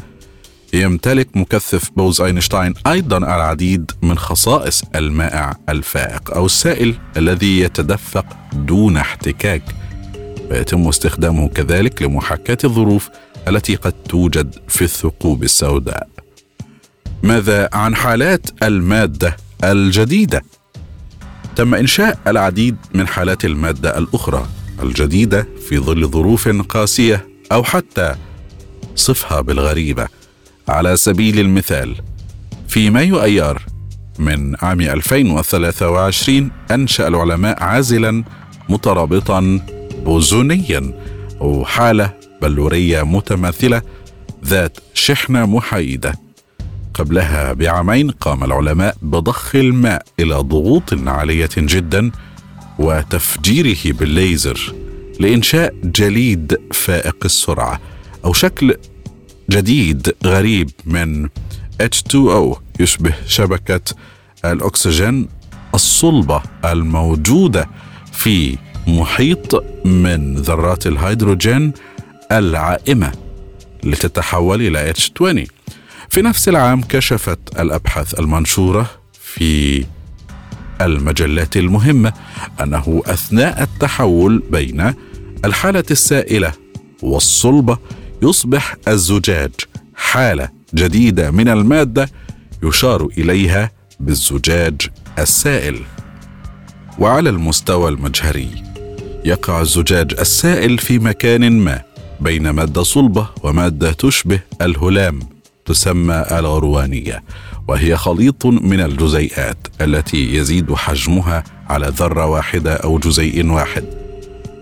يمتلك 0.72 1.36
مكثف 1.36 1.90
بوز 1.96 2.20
أينشتاين 2.20 2.74
أيضا 2.86 3.18
العديد 3.18 3.90
من 4.02 4.18
خصائص 4.18 4.82
المائع 4.94 5.56
الفائق 5.68 6.34
أو 6.34 6.46
السائل 6.46 6.98
الذي 7.16 7.60
يتدفق 7.60 8.26
دون 8.52 8.96
احتكاك. 8.96 9.62
ويتم 10.50 10.88
استخدامه 10.88 11.48
كذلك 11.48 12.02
لمحاكاة 12.02 12.58
الظروف 12.64 13.08
التي 13.48 13.74
قد 13.74 13.92
توجد 13.92 14.54
في 14.68 14.82
الثقوب 14.82 15.42
السوداء. 15.42 16.08
ماذا 17.22 17.68
عن 17.72 17.96
حالات 17.96 18.46
المادة 18.62 19.36
الجديدة؟ 19.64 20.42
تم 21.58 21.74
إنشاء 21.74 22.18
العديد 22.26 22.76
من 22.94 23.08
حالات 23.08 23.44
المادة 23.44 23.98
الأخرى 23.98 24.46
الجديدة 24.82 25.48
في 25.68 25.78
ظل 25.78 26.08
ظروف 26.08 26.48
قاسية 26.48 27.28
أو 27.52 27.64
حتى 27.64 28.14
صفها 28.94 29.40
بالغريبة. 29.40 30.08
على 30.68 30.96
سبيل 30.96 31.40
المثال 31.40 31.94
في 32.68 32.90
مايو 32.90 33.22
أيار 33.22 33.62
من 34.18 34.56
عام 34.62 34.80
2023 34.80 36.50
أنشأ 36.70 37.08
العلماء 37.08 37.62
عازلا 37.62 38.24
مترابطا 38.68 39.60
بوزونيا 40.04 40.92
وحالة 41.40 42.12
بلورية 42.42 43.02
متماثلة 43.02 43.82
ذات 44.44 44.78
شحنة 44.94 45.46
محايدة. 45.46 46.27
قبلها 46.98 47.52
بعامين 47.52 48.10
قام 48.10 48.44
العلماء 48.44 48.96
بضخ 49.02 49.56
الماء 49.56 50.02
إلى 50.20 50.34
ضغوط 50.34 50.94
عالية 51.08 51.48
جدا 51.56 52.10
وتفجيره 52.78 53.92
بالليزر 53.92 54.74
لإنشاء 55.20 55.74
جليد 55.84 56.60
فائق 56.72 57.16
السرعة 57.24 57.80
أو 58.24 58.32
شكل 58.32 58.76
جديد 59.50 60.14
غريب 60.24 60.70
من 60.86 61.28
H2O 61.82 62.56
يشبه 62.80 63.14
شبكة 63.26 63.80
الأكسجين 64.44 65.28
الصلبة 65.74 66.42
الموجودة 66.64 67.68
في 68.12 68.58
محيط 68.86 69.64
من 69.84 70.34
ذرات 70.34 70.86
الهيدروجين 70.86 71.72
العائمة 72.32 73.12
لتتحول 73.84 74.62
إلى 74.62 74.94
H20 74.94 75.48
في 76.10 76.22
نفس 76.22 76.48
العام 76.48 76.82
كشفت 76.82 77.38
الأبحاث 77.60 78.20
المنشورة 78.20 78.90
في 79.12 79.84
المجلات 80.80 81.56
المهمة 81.56 82.12
أنه 82.62 83.02
أثناء 83.06 83.62
التحول 83.62 84.42
بين 84.50 84.94
الحالة 85.44 85.84
السائلة 85.90 86.52
والصلبة 87.02 87.78
يصبح 88.22 88.76
الزجاج 88.88 89.50
حالة 89.94 90.48
جديدة 90.74 91.30
من 91.30 91.48
المادة 91.48 92.08
يشار 92.62 93.08
إليها 93.18 93.70
بالزجاج 94.00 94.80
السائل. 95.18 95.80
وعلى 96.98 97.30
المستوى 97.30 97.88
المجهري 97.90 98.50
يقع 99.24 99.60
الزجاج 99.60 100.14
السائل 100.20 100.78
في 100.78 100.98
مكان 100.98 101.52
ما 101.52 101.82
بين 102.20 102.50
مادة 102.50 102.82
صلبة 102.82 103.28
ومادة 103.42 103.92
تشبه 103.92 104.40
الهلام. 104.62 105.37
تسمى 105.68 106.24
الغروانية 106.32 107.22
وهي 107.68 107.96
خليط 107.96 108.46
من 108.46 108.80
الجزيئات 108.80 109.58
التي 109.80 110.34
يزيد 110.34 110.74
حجمها 110.74 111.44
على 111.68 111.92
ذرة 111.96 112.26
واحدة 112.26 112.74
أو 112.74 112.98
جزيء 112.98 113.46
واحد. 113.50 113.84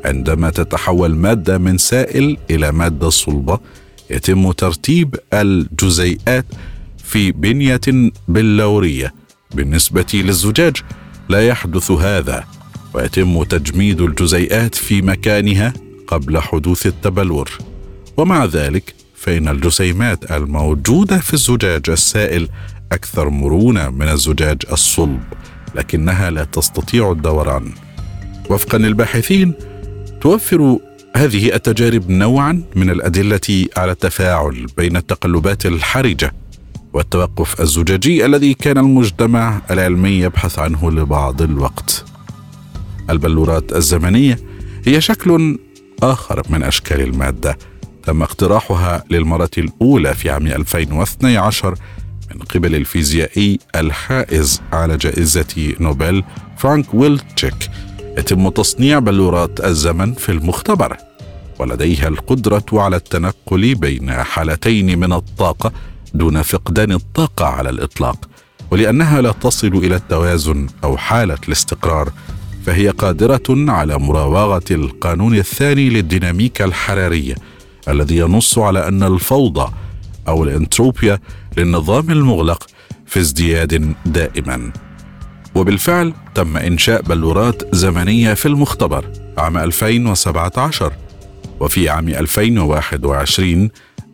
عندما 0.04 0.50
تتحول 0.50 1.14
مادة 1.14 1.58
من 1.58 1.78
سائل 1.78 2.36
إلى 2.50 2.72
مادة 2.72 3.10
صلبة 3.10 3.60
يتم 4.10 4.52
ترتيب 4.52 5.16
الجزيئات 5.32 6.46
في 7.04 7.32
بنية 7.32 8.10
بلورية. 8.28 9.14
بالنسبة 9.54 10.06
للزجاج 10.14 10.76
لا 11.28 11.48
يحدث 11.48 11.90
هذا 11.90 12.44
ويتم 12.94 13.42
تجميد 13.42 14.00
الجزيئات 14.00 14.74
في 14.74 15.02
مكانها 15.02 15.72
قبل 16.06 16.38
حدوث 16.38 16.86
التبلور. 16.86 17.50
ومع 18.16 18.44
ذلك 18.44 18.94
فإن 19.26 19.48
الجسيمات 19.48 20.32
الموجودة 20.32 21.18
في 21.18 21.34
الزجاج 21.34 21.90
السائل 21.90 22.48
أكثر 22.92 23.28
مرونة 23.28 23.90
من 23.90 24.08
الزجاج 24.08 24.62
الصلب 24.72 25.20
لكنها 25.74 26.30
لا 26.30 26.44
تستطيع 26.44 27.10
الدوران. 27.10 27.72
وفقا 28.50 28.78
للباحثين 28.78 29.54
توفر 30.20 30.78
هذه 31.16 31.54
التجارب 31.54 32.10
نوعا 32.10 32.62
من 32.76 32.90
الأدلة 32.90 33.66
على 33.76 33.92
التفاعل 33.92 34.66
بين 34.76 34.96
التقلبات 34.96 35.66
الحرجة 35.66 36.32
والتوقف 36.92 37.60
الزجاجي 37.60 38.26
الذي 38.26 38.54
كان 38.54 38.78
المجتمع 38.78 39.62
العلمي 39.70 40.10
يبحث 40.10 40.58
عنه 40.58 40.90
لبعض 40.90 41.42
الوقت. 41.42 42.04
البلورات 43.10 43.72
الزمنية 43.72 44.38
هي 44.84 45.00
شكل 45.00 45.58
آخر 46.02 46.42
من 46.50 46.62
أشكال 46.62 47.00
المادة. 47.00 47.58
تم 48.06 48.22
اقتراحها 48.22 49.04
للمرة 49.10 49.50
الأولى 49.58 50.14
في 50.14 50.30
عام 50.30 50.46
2012 50.46 51.74
من 52.34 52.42
قبل 52.42 52.74
الفيزيائي 52.74 53.58
الحائز 53.76 54.62
على 54.72 54.96
جائزة 54.96 55.74
نوبل 55.80 56.24
فرانك 56.56 56.94
ويلتشيك 56.94 57.70
يتم 58.18 58.48
تصنيع 58.48 58.98
بلورات 58.98 59.64
الزمن 59.64 60.14
في 60.14 60.32
المختبر 60.32 60.96
ولديها 61.58 62.08
القدرة 62.08 62.64
على 62.72 62.96
التنقل 62.96 63.74
بين 63.74 64.12
حالتين 64.12 64.98
من 64.98 65.12
الطاقة 65.12 65.72
دون 66.14 66.42
فقدان 66.42 66.92
الطاقة 66.92 67.46
على 67.46 67.70
الإطلاق 67.70 68.28
ولأنها 68.70 69.20
لا 69.20 69.32
تصل 69.32 69.68
إلى 69.68 69.96
التوازن 69.96 70.66
أو 70.84 70.96
حالة 70.96 71.38
الاستقرار 71.48 72.12
فهي 72.66 72.88
قادرة 72.88 73.42
على 73.48 73.98
مراوغة 73.98 74.64
القانون 74.70 75.34
الثاني 75.34 75.88
للديناميكا 75.88 76.64
الحرارية 76.64 77.34
الذي 77.88 78.16
ينص 78.16 78.58
على 78.58 78.88
أن 78.88 79.02
الفوضى 79.02 79.72
أو 80.28 80.44
الانتروبيا 80.44 81.18
للنظام 81.56 82.10
المغلق 82.10 82.66
في 83.06 83.20
ازدياد 83.20 83.94
دائما. 84.06 84.72
وبالفعل 85.54 86.12
تم 86.34 86.56
إنشاء 86.56 87.02
بلورات 87.02 87.74
زمنية 87.74 88.34
في 88.34 88.46
المختبر 88.46 89.04
عام 89.38 89.58
2017 89.58 90.92
وفي 91.60 91.88
عام 91.88 92.08
2021 92.08 93.70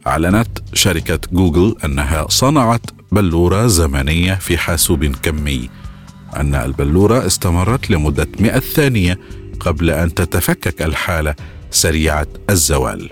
أعلنت 0.06 0.48
شركة 0.74 1.18
جوجل 1.32 1.76
أنها 1.84 2.26
صنعت 2.28 2.86
بلورة 3.12 3.66
زمنية 3.66 4.34
في 4.34 4.58
حاسوب 4.58 5.04
كمي. 5.06 5.70
أن 6.36 6.54
البلورة 6.54 7.26
استمرت 7.26 7.90
لمدة 7.90 8.28
100 8.40 8.58
ثانية 8.58 9.18
قبل 9.60 9.90
أن 9.90 10.14
تتفكك 10.14 10.82
الحالة 10.82 11.34
سريعة 11.70 12.26
الزوال. 12.50 13.10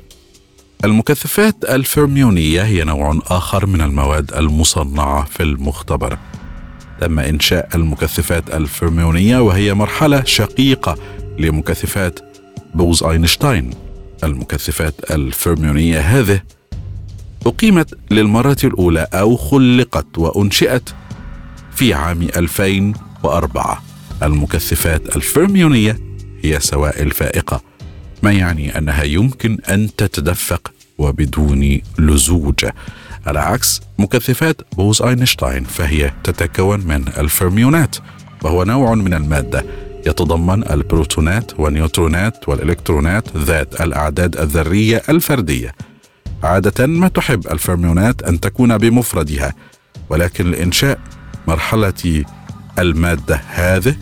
المكثفات 0.85 1.65
الفيرميونية 1.65 2.63
هي 2.63 2.85
نوع 2.85 3.19
آخر 3.27 3.67
من 3.67 3.81
المواد 3.81 4.33
المصنعة 4.35 5.25
في 5.25 5.43
المختبر. 5.43 6.19
تم 7.01 7.19
إنشاء 7.19 7.69
المكثفات 7.75 8.55
الفيرميونية 8.55 9.39
وهي 9.39 9.75
مرحلة 9.75 10.25
شقيقة 10.25 10.97
لمكثفات 11.39 12.21
بوز 12.75 13.03
أينشتاين. 13.03 13.71
المكثفات 14.25 15.11
الفيرميونية 15.11 16.01
هذه 16.01 16.41
أقيمت 17.47 17.99
للمرة 18.11 18.57
الأولى 18.65 19.07
أو 19.15 19.37
خلقت 19.37 20.19
وأنشئت 20.19 20.91
في 21.75 21.95
عام 21.95 22.23
2000 22.23 22.93
وأربعة 23.23 23.83
المكثفات 24.23 25.17
الفيرميونية 25.17 25.99
هي 26.43 26.61
سوائل 26.61 27.11
فائقة 27.11 27.70
ما 28.23 28.33
يعني 28.33 28.79
أنها 28.79 29.03
يمكن 29.03 29.59
أن 29.69 29.89
تتدفق 29.97 30.73
وبدون 30.99 31.81
لزوجة 31.99 32.67
على 33.27 33.41
عكس 33.41 33.81
مكثفات 33.99 34.57
بوز 34.77 35.03
أينشتاين 35.03 35.65
فهي 35.65 36.13
تتكون 36.25 36.81
من 36.81 37.09
الفيرميونات 37.19 37.97
وهو 38.43 38.65
نوع 38.65 38.95
من 38.95 39.15
المادة 39.15 39.65
يتضمن 40.07 40.71
البروتونات 40.71 41.61
والنيوترونات 41.61 42.49
والإلكترونات 42.49 43.37
ذات 43.37 43.81
الأعداد 43.81 44.37
الذرية 44.37 45.03
الفردية. 45.09 45.75
عادة 46.43 46.87
ما 46.87 47.09
تحب 47.09 47.47
الفيرميونات 47.47 48.23
أن 48.23 48.41
تكون 48.41 48.79
بمفردها 48.79 49.55
ولكن 50.11 50.51
لإنشاء 50.51 50.99
مرحلة 51.49 52.25
المادة 52.79 53.41
هذه 53.49 53.97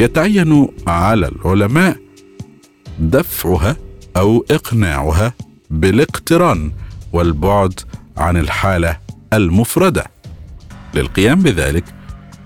يتعين 0.00 0.68
على 0.86 1.28
العلماء 1.28 1.96
دفعها 2.98 3.76
أو 4.16 4.44
إقناعها 4.50 5.32
بالاقتران 5.70 6.72
والبعد 7.12 7.80
عن 8.16 8.36
الحالة 8.36 8.96
المفردة. 9.32 10.04
للقيام 10.94 11.40
بذلك 11.42 11.84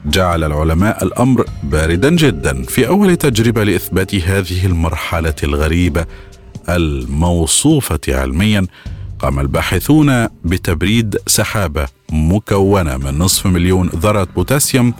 جعل 0.07 0.45
العلماء 0.45 1.05
الأمر 1.05 1.45
باردا 1.63 2.11
جدا 2.11 2.63
في 2.63 2.89
أول 2.89 3.17
تجربة 3.17 3.65
لإثبات 3.65 4.15
هذه 4.15 4.67
المرحلة 4.67 5.35
الغريبة 5.43 6.07
الموصوفة 6.69 8.01
علميا 8.09 8.67
قام 9.19 9.41
الباحثون 9.41 10.27
بتبريد 10.45 11.17
سحابة 11.27 11.87
مكونة 12.13 12.97
من 12.97 13.19
نصف 13.19 13.47
مليون 13.47 13.89
ذره 13.89 14.29
بوتاسيوم 14.37 14.95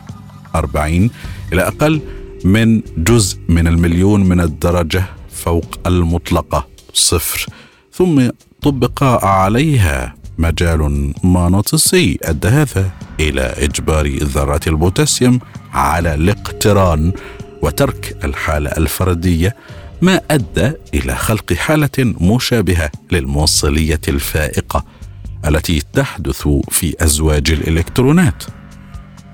40 0.55 1.11
إلى 1.53 1.63
أقل 1.63 2.01
من 2.45 2.83
جزء 2.97 3.39
من 3.49 3.67
المليون 3.67 4.25
من 4.29 4.41
الدرجة 4.41 5.05
فوق 5.37 5.79
المطلقة 5.87 6.67
صفر. 6.93 7.47
ثم 7.93 8.29
طبق 8.63 9.03
عليها 9.25 10.15
مجال 10.39 11.13
مغناطيسي 11.25 12.19
أدى 12.23 12.49
هذا 12.49 12.91
إلى 13.21 13.41
إجبار 13.41 14.07
ذرات 14.09 14.69
البوتاسيوم 14.69 15.41
على 15.73 16.15
الاقتران 16.15 17.13
وترك 17.63 18.17
الحالة 18.25 18.71
الفردية 18.71 19.57
ما 20.03 20.21
أدى 20.31 20.73
إلى 20.95 21.15
خلق 21.17 21.53
حالة 21.53 21.91
مشابهة 21.99 22.91
للموصلية 23.13 24.01
الفائقة 24.09 24.85
التي 25.47 25.83
تحدث 25.93 26.49
في 26.71 26.95
أزواج 27.01 27.51
الإلكترونات. 27.51 28.45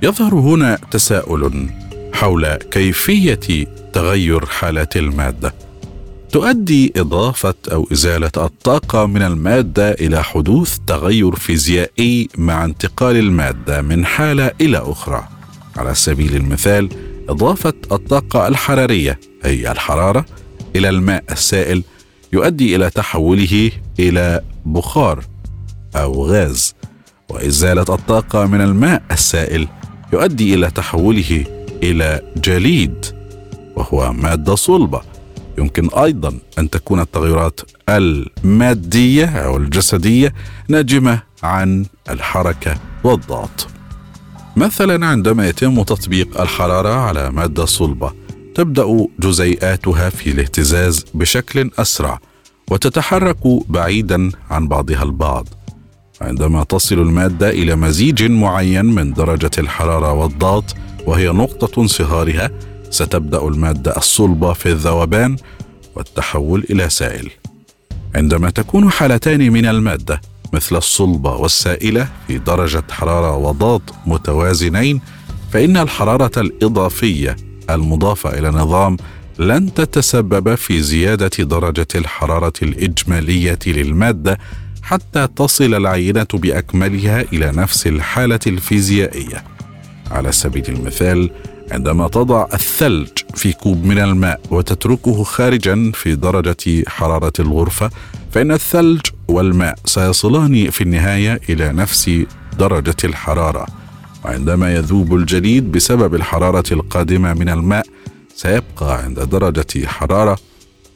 يظهر 0.03 0.35
هنا 0.35 0.79
تساؤل 0.91 1.71
حول 2.15 2.55
كيفية 2.55 3.67
تغير 3.93 4.47
حالات 4.47 4.97
المادة. 4.97 5.55
تؤدي 6.33 6.93
إضافة 6.97 7.55
أو 7.73 7.89
إزالة 7.93 8.31
الطاقة 8.37 9.07
من 9.07 9.23
المادة 9.23 9.93
إلى 9.93 10.25
حدوث 10.25 10.79
تغير 10.87 11.37
فيزيائي 11.37 12.29
مع 12.39 12.65
انتقال 12.65 13.17
المادة 13.17 13.83
من 13.83 14.07
حالة 14.07 14.51
إلى 14.61 14.79
أخرى. 14.79 15.29
على 15.77 15.95
سبيل 15.95 16.37
المثال 16.37 16.89
إضافة 17.29 17.73
الطاقة 17.93 18.49
الحرارية 18.49 19.21
أي 19.45 19.73
الحرارة 19.73 20.25
إلى 20.77 20.89
الماء 20.89 21.25
السائل 21.31 21.83
يؤدي 22.33 22.77
إلى 22.77 22.91
تحوله 22.91 23.71
إلى 24.01 24.41
بخار 24.67 25.25
أو 25.97 26.27
غاز. 26.27 26.75
وإزالة 27.29 27.83
الطاقة 27.89 28.47
من 28.47 28.61
الماء 28.61 29.03
السائل 29.11 29.69
يؤدي 30.13 30.55
إلى 30.55 30.71
تحوله 30.71 31.45
إلى 31.83 32.21
جليد 32.37 33.07
وهو 33.77 34.13
مادة 34.13 34.55
صلبة 34.55 35.12
يمكن 35.59 35.89
أيضا 35.89 36.39
أن 36.59 36.71
تكون 36.71 37.01
التغيرات 37.01 37.61
المادية 37.89 39.27
أو 39.27 39.57
الجسدية 39.57 40.35
ناجمة 40.69 41.23
عن 41.43 41.87
الحركة 42.11 42.77
والضغط. 43.05 43.67
مثلا 44.57 45.07
عندما 45.07 45.49
يتم 45.49 45.83
تطبيق 45.83 46.41
الحرارة 46.41 46.95
على 46.95 47.31
مادة 47.31 47.65
صلبة 47.65 48.13
تبدأ 48.55 49.07
جزيئاتها 49.21 50.11
في 50.11 50.31
الاهتزاز 50.31 51.05
بشكل 51.15 51.71
أسرع 51.79 52.19
وتتحرك 52.71 53.47
بعيدا 53.69 54.31
عن 54.51 54.69
بعضها 54.69 55.03
البعض. 55.03 55.49
عندما 56.21 56.65
تصل 56.65 56.99
المادة 56.99 57.51
إلى 57.51 57.77
مزيج 57.77 58.23
معين 58.31 58.85
من 58.85 59.13
درجة 59.13 59.51
الحرارة 59.59 60.13
والضغط 60.13 60.65
وهي 61.07 61.29
نقطة 61.29 61.81
انصهارها 61.81 62.51
ستبدأ 62.93 63.49
المادة 63.49 63.97
الصلبة 63.97 64.53
في 64.53 64.67
الذوبان 64.67 65.37
والتحول 65.97 66.65
إلى 66.71 66.91
سائل. 66.91 67.31
عندما 68.15 68.51
تكون 68.51 68.91
حالتان 68.91 69.53
من 69.53 69.67
المادة 69.67 70.21
مثل 70.53 70.77
الصلبة 70.77 71.37
والسائلة 71.37 72.09
في 72.27 72.39
درجة 72.39 72.83
حرارة 72.91 73.37
وضغط 73.37 73.83
متوازنين 74.07 75.01
فإن 75.53 75.77
الحرارة 75.77 76.41
الإضافية 76.41 77.37
المضافة 77.71 78.39
إلى 78.39 78.51
نظام 78.51 78.97
لن 79.39 79.75
تتسبب 79.75 80.55
في 80.55 80.83
زيادة 80.83 81.45
درجة 81.45 81.87
الحرارة 81.95 82.53
الإجمالية 82.63 83.59
للمادة 83.67 84.39
حتى 84.83 85.29
تصل 85.37 85.75
العينة 85.75 86.27
بأكملها 86.35 87.21
إلى 87.33 87.53
نفس 87.53 87.87
الحالة 87.87 88.41
الفيزيائية. 88.47 89.45
على 90.11 90.33
سبيل 90.33 90.65
المثال 90.69 91.31
عندما 91.73 92.09
تضع 92.09 92.47
الثلج 92.55 93.09
في 93.35 93.53
كوب 93.53 93.85
من 93.85 93.99
الماء 93.99 94.41
وتتركه 94.51 95.23
خارجا 95.23 95.93
في 95.95 96.15
درجة 96.15 96.85
حرارة 96.87 97.33
الغرفة 97.41 97.91
فإن 98.33 98.53
الثلج 98.53 99.01
والماء 99.29 99.75
سيصلان 99.85 100.71
في 100.71 100.81
النهاية 100.81 101.41
إلى 101.49 101.73
نفس 101.73 102.11
درجة 102.59 102.97
الحرارة. 103.05 103.67
وعندما 104.25 104.75
يذوب 104.75 105.15
الجليد 105.15 105.73
بسبب 105.73 106.15
الحرارة 106.15 106.73
القادمة 106.73 107.35
من 107.35 107.49
الماء 107.49 107.87
سيبقى 108.37 109.03
عند 109.03 109.21
درجة 109.21 109.87
حرارة 109.87 110.39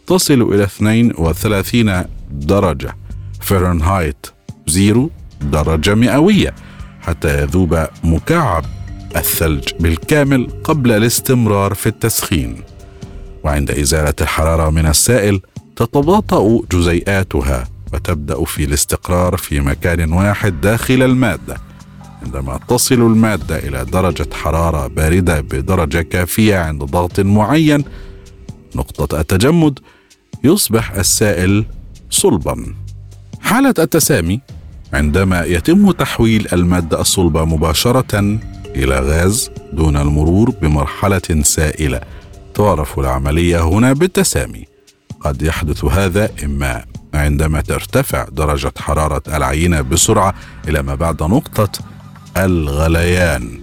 تصل 0.07 0.43
إلى 0.43 0.65
32 0.65 2.05
درجة. 2.31 2.97
فرنهايت 3.41 4.27
زيرو 4.67 5.11
درجة 5.43 5.95
مئوية 5.95 6.55
حتى 7.01 7.43
يذوب 7.43 7.87
مكعب 8.05 8.65
الثلج 9.17 9.69
بالكامل 9.81 10.49
قبل 10.65 10.93
الاستمرار 10.93 11.75
في 11.75 11.87
التسخين. 11.87 12.63
وعند 13.45 13.71
إزالة 13.71 14.15
الحرارة 14.21 14.71
من 14.71 14.87
السائل 14.87 15.41
تتباطأ 15.77 16.61
جزيئاتها 16.73 17.69
وتبدأ 17.93 18.45
في 18.45 18.65
الاستقرار 18.65 19.37
في 19.37 19.61
مكان 19.61 20.13
واحد 20.13 20.61
داخل 20.61 21.03
المادة 21.03 21.57
عندما 22.23 22.61
تصل 22.69 22.95
المادة 22.95 23.59
إلى 23.59 23.85
درجة 23.85 24.27
حرارة 24.33 24.87
باردة 24.87 25.41
بدرجة 25.41 26.03
كافية 26.03 26.57
عند 26.59 26.83
ضغط 26.85 27.21
معين. 27.21 27.85
نقطة 28.77 29.21
التجمد 29.21 29.79
يصبح 30.45 30.93
السائل 30.93 31.65
صلبا. 32.11 32.75
حالة 33.41 33.75
التسامي 33.79 34.41
عندما 34.93 35.45
يتم 35.45 35.91
تحويل 35.91 36.49
المادة 36.53 37.01
الصلبة 37.01 37.45
مباشرة 37.45 38.39
إلى 38.77 38.99
غاز 39.01 39.51
دون 39.73 39.97
المرور 39.97 40.51
بمرحلة 40.51 41.43
سائلة 41.43 42.01
تعرف 42.55 42.99
العملية 42.99 43.69
هنا 43.69 43.93
بالتسامي. 43.93 44.65
قد 45.21 45.43
يحدث 45.43 45.85
هذا 45.85 46.31
إما 46.45 46.85
عندما 47.15 47.61
ترتفع 47.61 48.25
درجة 48.33 48.73
حرارة 48.79 49.23
العينه 49.29 49.81
بسرعة 49.81 50.35
إلى 50.69 50.83
ما 50.83 50.95
بعد 50.95 51.23
نقطة 51.23 51.71
الغليان 52.37 53.63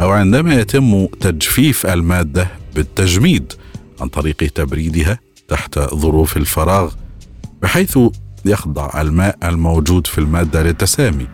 أو 0.00 0.10
عندما 0.10 0.54
يتم 0.54 1.06
تجفيف 1.06 1.86
المادة 1.86 2.48
بالتجميد 2.74 3.52
عن 4.00 4.08
طريق 4.08 4.36
تبريدها 4.36 5.18
تحت 5.48 5.78
ظروف 5.78 6.36
الفراغ 6.36 6.92
بحيث 7.62 7.98
يخضع 8.44 9.00
الماء 9.00 9.36
الموجود 9.44 10.06
في 10.06 10.18
المادة 10.18 10.62
للتسامي 10.62 11.26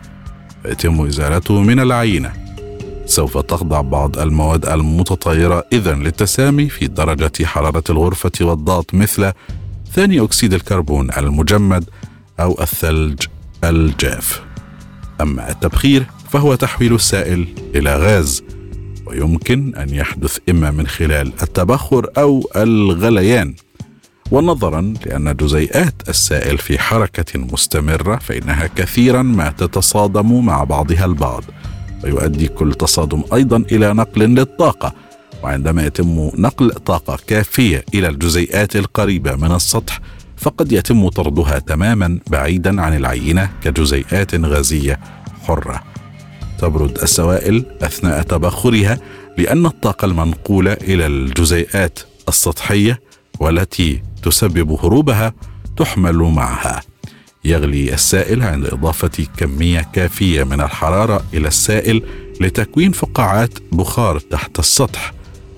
فيتم 0.63 1.05
إزالته 1.05 1.61
من 1.61 1.79
العينة. 1.79 2.44
سوف 3.05 3.37
تخضع 3.37 3.81
بعض 3.81 4.17
المواد 4.17 4.65
المتطايرة 4.65 5.65
إذا 5.73 5.93
للتسامي 5.93 6.69
في 6.69 6.87
درجة 6.87 7.45
حرارة 7.45 7.83
الغرفة 7.89 8.31
والضغط 8.41 8.93
مثل 8.93 9.31
ثاني 9.93 10.23
أكسيد 10.23 10.53
الكربون 10.53 11.11
المجمد 11.17 11.89
أو 12.39 12.61
الثلج 12.61 13.19
الجاف. 13.63 14.41
أما 15.21 15.51
التبخير 15.51 16.05
فهو 16.29 16.55
تحويل 16.55 16.93
السائل 16.95 17.47
إلى 17.75 17.95
غاز 17.95 18.43
ويمكن 19.05 19.75
أن 19.75 19.89
يحدث 19.89 20.37
إما 20.49 20.71
من 20.71 20.87
خلال 20.87 21.33
التبخر 21.43 22.09
أو 22.17 22.49
الغليان 22.55 23.55
ونظرا 24.31 24.93
لأن 25.05 25.35
جزيئات 25.35 26.09
السائل 26.09 26.57
في 26.57 26.79
حركة 26.79 27.39
مستمرة 27.39 28.15
فإنها 28.15 28.67
كثيرا 28.67 29.21
ما 29.21 29.49
تتصادم 29.49 30.45
مع 30.45 30.63
بعضها 30.63 31.05
البعض 31.05 31.43
ويؤدي 32.05 32.47
كل 32.47 32.73
تصادم 32.73 33.23
أيضا 33.33 33.57
إلى 33.71 33.93
نقل 33.93 34.21
للطاقة 34.21 34.93
وعندما 35.43 35.85
يتم 35.85 36.31
نقل 36.37 36.71
طاقة 36.71 37.17
كافية 37.27 37.85
إلى 37.93 38.07
الجزيئات 38.07 38.75
القريبة 38.75 39.35
من 39.35 39.51
السطح 39.51 39.99
فقد 40.37 40.71
يتم 40.71 41.09
طردها 41.09 41.59
تماما 41.59 42.19
بعيدا 42.27 42.81
عن 42.81 42.95
العينة 42.97 43.49
كجزيئات 43.63 44.35
غازية 44.35 44.99
حرة. 45.47 45.83
تبرد 46.59 46.97
السوائل 46.97 47.65
أثناء 47.81 48.21
تبخرها 48.21 48.99
لأن 49.37 49.65
الطاقة 49.65 50.05
المنقولة 50.05 50.73
إلى 50.73 51.07
الجزيئات 51.07 51.99
السطحية 52.27 52.99
والتي 53.39 54.01
تسبب 54.23 54.71
هروبها 54.71 55.33
تحمل 55.77 56.15
معها. 56.15 56.81
يغلي 57.45 57.93
السائل 57.93 58.43
عند 58.43 58.65
إضافة 58.65 59.25
كمية 59.37 59.89
كافية 59.93 60.43
من 60.43 60.61
الحرارة 60.61 61.23
إلى 61.33 61.47
السائل 61.47 62.01
لتكوين 62.41 62.91
فقاعات 62.91 63.59
بخار 63.71 64.19
تحت 64.19 64.59
السطح 64.59 65.13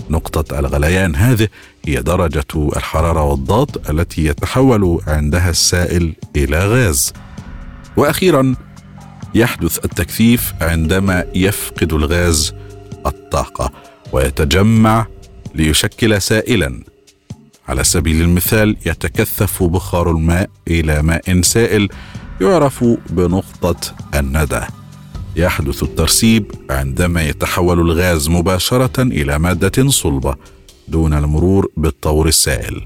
نقطة 0.09 0.59
الغليان 0.59 1.15
هذه 1.15 1.47
هي 1.85 1.95
درجة 1.95 2.45
الحرارة 2.55 3.23
والضغط 3.23 3.89
التي 3.89 4.25
يتحول 4.25 5.01
عندها 5.07 5.49
السائل 5.49 6.13
إلى 6.35 6.67
غاز. 6.67 7.13
وأخيرا 7.97 8.55
يحدث 9.35 9.85
التكثيف 9.85 10.53
عندما 10.61 11.25
يفقد 11.35 11.93
الغاز 11.93 12.53
الطاقة 13.05 13.71
ويتجمع 14.11 15.07
ليشكل 15.55 16.21
سائلا 16.21 16.83
على 17.67 17.83
سبيل 17.83 18.21
المثال 18.21 18.77
يتكثف 18.85 19.63
بخار 19.63 20.11
الماء 20.11 20.49
إلى 20.67 21.01
ماء 21.01 21.41
سائل 21.41 21.89
يعرف 22.41 22.83
بنقطة 23.09 23.95
الندى. 24.15 24.61
يحدث 25.35 25.83
الترسيب 25.83 26.51
عندما 26.69 27.23
يتحول 27.23 27.79
الغاز 27.79 28.29
مباشرة 28.29 29.01
إلى 29.01 29.39
مادة 29.39 29.89
صلبة 29.89 30.35
دون 30.87 31.13
المرور 31.13 31.71
بالطور 31.77 32.27
السائل. 32.27 32.85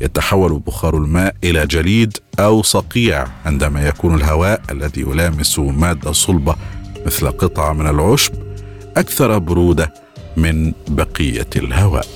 يتحول 0.00 0.58
بخار 0.58 0.96
الماء 0.96 1.36
إلى 1.44 1.66
جليد 1.66 2.16
أو 2.38 2.62
صقيع 2.62 3.26
عندما 3.44 3.88
يكون 3.88 4.14
الهواء 4.14 4.62
الذي 4.70 5.00
يلامس 5.00 5.58
مادة 5.58 6.12
صلبة 6.12 6.56
مثل 7.06 7.30
قطعة 7.30 7.72
من 7.72 7.86
العشب 7.86 8.32
أكثر 8.96 9.38
برودة 9.38 9.94
من 10.36 10.72
بقية 10.88 11.50
الهواء. 11.56 12.06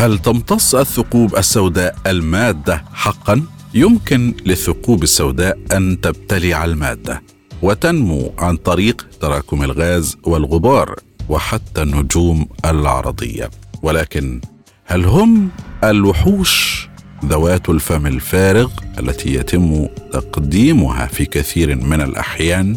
هل 0.00 0.18
تمتص 0.18 0.74
الثقوب 0.74 1.36
السوداء 1.36 1.96
المادة 2.06 2.84
حقا؟ 2.92 3.42
يمكن 3.74 4.34
للثقوب 4.46 5.02
السوداء 5.02 5.58
أن 5.72 6.00
تبتلع 6.00 6.64
المادة 6.64 7.22
وتنمو 7.62 8.32
عن 8.38 8.56
طريق 8.56 9.08
تراكم 9.20 9.62
الغاز 9.62 10.16
والغبار 10.24 10.94
وحتى 11.28 11.82
النجوم 11.82 12.46
العرضية. 12.64 13.50
ولكن 13.82 14.40
هل 14.84 15.04
هم 15.04 15.48
الوحوش؟ 15.84 16.88
ذوات 17.24 17.68
الفم 17.68 18.06
الفارغ 18.06 18.70
التي 18.98 19.34
يتم 19.34 19.86
تقديمها 20.12 21.06
في 21.06 21.24
كثير 21.24 21.76
من 21.76 22.00
الأحيان 22.00 22.76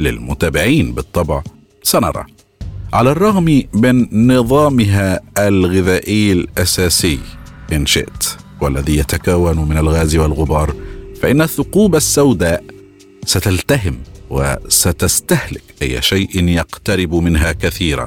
للمتابعين. 0.00 0.92
بالطبع 0.94 1.42
سنرى. 1.82 2.33
على 2.94 3.10
الرغم 3.10 3.62
من 3.72 4.26
نظامها 4.32 5.20
الغذائي 5.38 6.32
الأساسي 6.32 7.18
إن 7.72 7.86
شئت 7.86 8.36
والذي 8.60 8.96
يتكون 8.96 9.68
من 9.68 9.76
الغاز 9.78 10.16
والغبار 10.16 10.74
فإن 11.22 11.42
الثقوب 11.42 11.96
السوداء 11.96 12.64
ستلتهم 13.26 13.98
وستستهلك 14.30 15.62
أي 15.82 16.02
شيء 16.02 16.48
يقترب 16.48 17.14
منها 17.14 17.52
كثيرا 17.52 18.06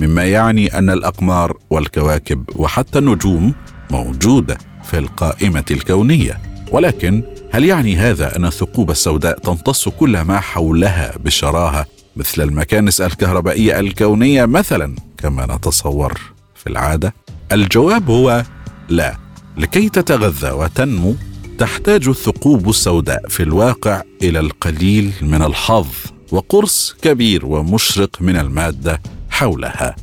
مما 0.00 0.24
يعني 0.24 0.78
أن 0.78 0.90
الأقمار 0.90 1.56
والكواكب 1.70 2.44
وحتى 2.56 2.98
النجوم 2.98 3.54
موجودة 3.90 4.58
في 4.84 4.98
القائمة 4.98 5.64
الكونية. 5.70 6.40
ولكن 6.72 7.22
هل 7.50 7.64
يعني 7.64 7.96
هذا 7.96 8.36
أن 8.36 8.44
الثقوب 8.44 8.90
السوداء 8.90 9.38
تمتص 9.38 9.88
كل 9.88 10.20
ما 10.20 10.40
حولها 10.40 11.14
بشراهة 11.24 11.86
مثل 12.18 12.42
المكانس 12.42 13.00
الكهربائية 13.00 13.80
الكونية 13.80 14.44
مثلا 14.44 14.96
كما 15.18 15.46
نتصور 15.46 16.20
في 16.54 16.66
العادة. 16.66 17.14
الجواب 17.52 18.10
هو 18.10 18.44
لا. 18.88 19.16
لكي 19.56 19.88
تتغذى 19.88 20.50
وتنمو 20.50 21.14
تحتاج 21.58 22.08
الثقوب 22.08 22.68
السوداء 22.68 23.28
في 23.28 23.42
الواقع 23.42 24.02
إلى 24.22 24.40
القليل 24.40 25.12
من 25.22 25.42
الحظ 25.42 25.86
وقرص 26.32 26.96
كبير 27.02 27.46
ومشرق 27.46 28.10
من 28.20 28.36
المادة 28.36 29.02
حولها. 29.30 29.96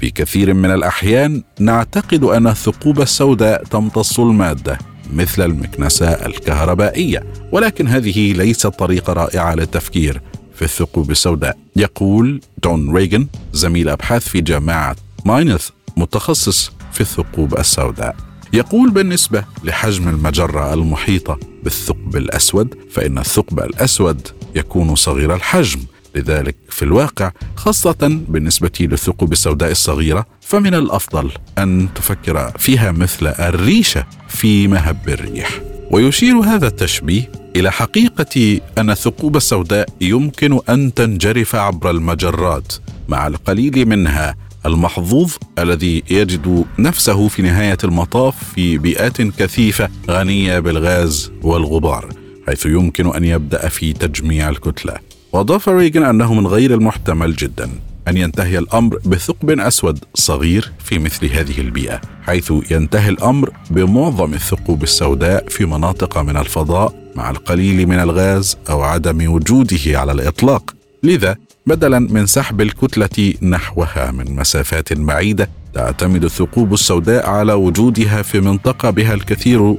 في 0.00 0.10
كثير 0.10 0.54
من 0.54 0.70
الأحيان 0.70 1.42
نعتقد 1.60 2.24
أن 2.24 2.46
الثقوب 2.46 3.00
السوداء 3.00 3.64
تمتص 3.64 4.20
المادة 4.20 4.78
مثل 5.12 5.44
المكنسة 5.44 6.08
الكهربائية 6.08 7.22
ولكن 7.52 7.88
هذه 7.88 8.32
ليست 8.32 8.66
طريقة 8.66 9.12
رائعة 9.12 9.54
للتفكير. 9.54 10.20
في 10.60 10.66
الثقوب 10.66 11.10
السوداء 11.10 11.58
يقول 11.76 12.40
دون 12.62 12.96
ريغن 12.96 13.26
زميل 13.52 13.88
أبحاث 13.88 14.28
في 14.28 14.40
جامعة 14.40 14.96
ماينث 15.24 15.68
متخصص 15.96 16.72
في 16.92 17.00
الثقوب 17.00 17.58
السوداء. 17.58 18.16
يقول 18.52 18.90
بالنسبة 18.90 19.44
لحجم 19.64 20.08
المجرة 20.08 20.74
المحيطة 20.74 21.38
بالثقب 21.64 22.16
الأسود 22.16 22.74
فإن 22.90 23.18
الثقب 23.18 23.60
الأسود 23.60 24.28
يكون 24.54 24.94
صغير 24.94 25.34
الحجم. 25.34 25.80
لذلك 26.14 26.56
في 26.68 26.82
الواقع 26.82 27.32
خاصة 27.56 28.22
بالنسبة 28.28 28.72
للثقوب 28.80 29.32
السوداء 29.32 29.70
الصغيرة 29.70 30.26
فمن 30.40 30.74
الأفضل 30.74 31.30
أن 31.58 31.88
تفكر 31.94 32.52
فيها 32.58 32.92
مثل 32.92 33.26
الريشة 33.26 34.06
في 34.28 34.68
مهب 34.68 35.08
الريح. 35.08 35.60
ويشير 35.90 36.36
هذا 36.36 36.66
التشبيه 36.66 37.32
إلى 37.56 37.72
حقيقة 37.72 38.60
أن 38.78 38.90
الثقوب 38.90 39.36
السوداء 39.36 39.88
يمكن 40.00 40.60
أن 40.68 40.94
تنجرف 40.94 41.54
عبر 41.54 41.90
المجرات 41.90 42.72
مع 43.08 43.26
القليل 43.26 43.88
منها 43.88 44.36
المحظوظ 44.66 45.32
الذي 45.58 46.02
يجد 46.10 46.64
نفسه 46.78 47.28
في 47.28 47.42
نهاية 47.42 47.78
المطاف 47.84 48.54
في 48.54 48.78
بيئات 48.78 49.22
كثيفة 49.22 49.88
غنية 50.10 50.58
بالغاز 50.58 51.32
والغبار 51.42 52.08
حيث 52.46 52.66
يمكن 52.66 53.14
أن 53.14 53.24
يبدأ 53.24 53.68
في 53.68 53.92
تجميع 53.92 54.48
الكتلة. 54.48 54.94
وأضاف 55.32 55.68
ريغن 55.68 56.02
أنه 56.04 56.34
من 56.34 56.46
غير 56.46 56.74
المحتمل 56.74 57.36
جدا. 57.36 57.70
أن 58.08 58.16
ينتهي 58.16 58.58
الأمر 58.58 58.98
بثقب 59.04 59.50
أسود 59.50 60.04
صغير 60.14 60.72
في 60.78 60.98
مثل 60.98 61.26
هذه 61.26 61.60
البيئة 61.60 62.00
حيث 62.22 62.52
ينتهي 62.70 63.08
الأمر 63.08 63.50
بمعظم 63.70 64.34
الثقوب 64.34 64.82
السوداء 64.82 65.48
في 65.48 65.64
مناطق 65.66 66.18
من 66.18 66.36
الفضاء 66.36 66.94
مع 67.16 67.30
القليل 67.30 67.86
من 67.86 67.98
الغاز 67.98 68.56
أو 68.70 68.82
عدم 68.82 69.32
وجوده 69.32 69.98
على 69.98 70.12
الإطلاق. 70.12 70.74
لذا 71.02 71.36
بدلا 71.66 71.98
من 71.98 72.26
سحب 72.26 72.60
الكتلة 72.60 73.34
نحوها 73.42 74.10
من 74.10 74.36
مسافات 74.36 74.92
بعيدة 74.92 75.50
تعتمد 75.74 76.24
الثقوب 76.24 76.72
السوداء 76.72 77.28
على 77.30 77.52
وجودها 77.52 78.22
في 78.22 78.40
منطقة 78.40 78.90
بها 78.90 79.14
الكثير 79.14 79.76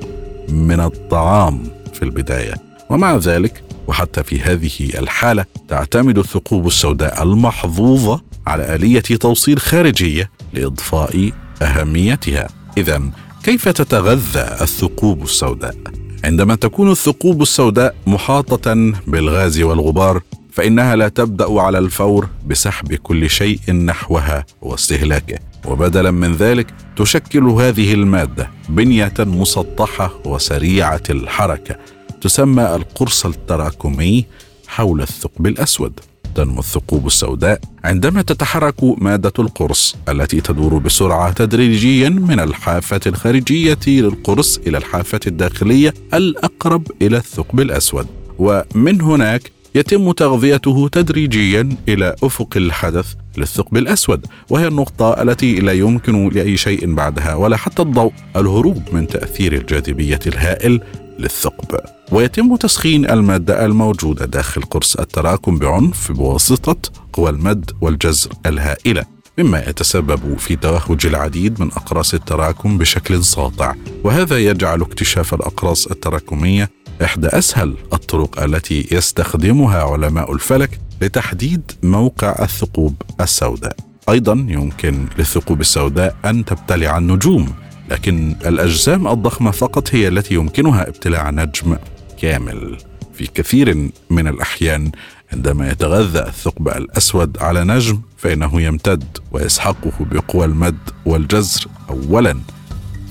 من 0.49 0.79
الطعام 0.79 1.63
في 1.93 2.03
البداية. 2.03 2.53
ومع 2.89 3.15
ذلك 3.15 3.63
وحتى 3.87 4.23
في 4.23 4.39
هذه 4.39 4.71
الحالة 4.79 5.45
تعتمد 5.67 6.17
الثقوب 6.17 6.67
السوداء 6.67 7.23
المحظوظة 7.23 8.21
على 8.47 8.75
آلية 8.75 8.99
توصيل 8.99 9.59
خارجية 9.59 10.29
لإضفاء 10.53 11.31
أهميتها 11.61 12.49
إذا 12.77 13.01
كيف 13.43 13.69
تتغذى 13.69 14.57
الثقوب 14.61 15.23
السوداء؟ 15.23 15.75
عندما 16.23 16.55
تكون 16.55 16.91
الثقوب 16.91 17.41
السوداء 17.41 17.95
محاطة 18.07 18.93
بالغاز 19.07 19.61
والغبار 19.61 20.21
فإنها 20.51 20.95
لا 20.95 21.07
تبدأ 21.07 21.61
على 21.61 21.77
الفور 21.77 22.27
بسحب 22.47 22.93
كل 22.93 23.29
شيء 23.29 23.73
نحوها 23.73 24.45
واستهلاكه 24.61 25.39
وبدلا 25.65 26.11
من 26.11 26.33
ذلك 26.35 26.67
تشكل 26.95 27.43
هذه 27.43 27.93
المادة 27.93 28.49
بنية 28.69 29.13
مسطحة 29.19 30.13
وسريعة 30.25 31.03
الحركة 31.09 31.75
تسمى 32.21 32.75
القرص 32.75 33.25
التراكمي 33.25 34.25
حول 34.67 35.01
الثقب 35.01 35.47
الأسود. 35.47 35.99
تنمو 36.35 36.59
الثقوب 36.59 37.07
السوداء 37.07 37.59
عندما 37.83 38.21
تتحرك 38.21 38.83
مادة 38.83 39.33
القرص 39.39 39.95
التي 40.09 40.41
تدور 40.41 40.77
بسرعة 40.77 41.31
تدريجيا 41.31 42.09
من 42.09 42.39
الحافة 42.39 42.99
الخارجية 43.07 43.77
للقرص 43.87 44.57
إلى 44.57 44.77
الحافة 44.77 45.19
الداخلية 45.27 45.93
الأقرب 46.13 46.91
إلى 47.01 47.17
الثقب 47.17 47.59
الأسود. 47.59 48.07
ومن 48.39 49.01
هناك 49.01 49.51
يتم 49.75 50.11
تغذيته 50.11 50.87
تدريجيا 50.87 51.69
إلى 51.89 52.15
أفق 52.23 52.57
الحدث 52.57 53.13
للثقب 53.37 53.77
الأسود 53.77 54.25
وهي 54.49 54.67
النقطة 54.67 55.21
التي 55.21 55.55
لا 55.55 55.71
يمكن 55.71 56.29
لأي 56.29 56.57
شيء 56.57 56.93
بعدها 56.93 57.35
ولا 57.35 57.57
حتى 57.57 57.81
الضوء 57.81 58.13
الهروب 58.35 58.83
من 58.91 59.07
تأثير 59.07 59.53
الجاذبية 59.53 60.19
الهائل 60.27 60.81
للثقب. 61.19 61.79
ويتم 62.11 62.55
تسخين 62.55 63.09
المادة 63.09 63.65
الموجودة 63.65 64.25
داخل 64.25 64.61
قرص 64.61 64.95
التراكم 64.95 65.59
بعنف 65.59 66.11
بواسطة 66.11 66.91
قوى 67.13 67.29
المد 67.29 67.71
والجزر 67.81 68.29
الهائلة 68.45 69.05
مما 69.37 69.59
يتسبب 69.69 70.37
في 70.37 70.55
توهج 70.55 71.05
العديد 71.05 71.61
من 71.61 71.67
أقراص 71.67 72.13
التراكم 72.13 72.77
بشكل 72.77 73.23
ساطع 73.23 73.75
وهذا 74.03 74.37
يجعل 74.39 74.81
اكتشاف 74.81 75.33
الأقراص 75.33 75.87
التراكمية 75.87 76.69
إحدى 77.03 77.27
أسهل 77.27 77.75
الطرق 77.93 78.43
التي 78.43 78.87
يستخدمها 78.91 79.83
علماء 79.83 80.33
الفلك 80.33 80.79
لتحديد 81.01 81.71
موقع 81.83 82.35
الثقوب 82.43 82.95
السوداء. 83.21 83.75
أيضا 84.09 84.45
يمكن 84.49 85.05
للثقوب 85.17 85.61
السوداء 85.61 86.15
أن 86.25 86.45
تبتلع 86.45 86.97
النجوم 86.97 87.53
لكن 87.91 88.35
الأجسام 88.45 89.07
الضخمة 89.07 89.51
فقط 89.51 89.95
هي 89.95 90.07
التي 90.07 90.33
يمكنها 90.35 90.87
ابتلاع 90.87 91.29
نجم 91.29 91.77
كامل. 92.21 92.77
في 93.13 93.27
كثير 93.27 93.89
من 94.09 94.27
الأحيان 94.27 94.91
عندما 95.33 95.71
يتغذى 95.71 96.19
الثقب 96.19 96.67
الأسود 96.67 97.37
على 97.37 97.63
نجم 97.63 98.01
فإنه 98.17 98.61
يمتد 98.61 99.03
ويسحقه 99.31 99.91
بقوى 99.99 100.45
المد 100.45 100.77
والجزر 101.05 101.67
اولا. 101.89 102.37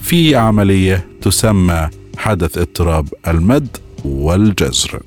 في 0.03 0.37
عملية 0.37 1.07
تسمى 1.23 1.89
حدث 2.17 2.59
اضطراب 2.59 3.09
المد 3.29 3.77
والجزر. 4.05 5.03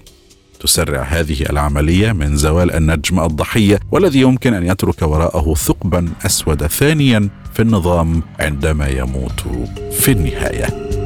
تسرع 0.59 1.01
هذه 1.01 1.41
العملية 1.41 2.11
من 2.11 2.37
زوال 2.37 2.71
النجم 2.71 3.19
الضحية 3.19 3.79
والذي 3.91 4.21
يمكن 4.21 4.53
أن 4.53 4.65
يترك 4.65 5.01
وراءه 5.01 5.53
ثقبا 5.53 6.09
أسود 6.25 6.67
ثانيا 6.67 7.29
في 7.53 7.61
النظام 7.61 8.23
عندما 8.39 8.87
يموت 8.87 9.43
في 9.91 10.11
النهاية. 10.11 11.02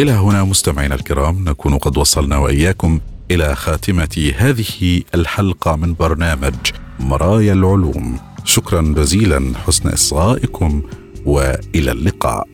إلى 0.00 0.12
هنا 0.12 0.44
مستمعينا 0.44 0.94
الكرام 0.94 1.44
نكون 1.48 1.78
قد 1.78 1.96
وصلنا 1.96 2.38
وإياكم 2.38 3.00
إلى 3.30 3.54
خاتمة 3.54 4.32
هذه 4.36 5.02
الحلقة 5.14 5.76
من 5.76 5.94
برنامج 5.94 6.54
مرايا 7.00 7.52
العلوم. 7.52 8.18
شكرا 8.44 8.82
جزيلا 8.82 9.52
حسن 9.66 9.88
إصغائكم 9.88 10.82
وإلى 11.26 11.92
اللقاء. 11.92 12.48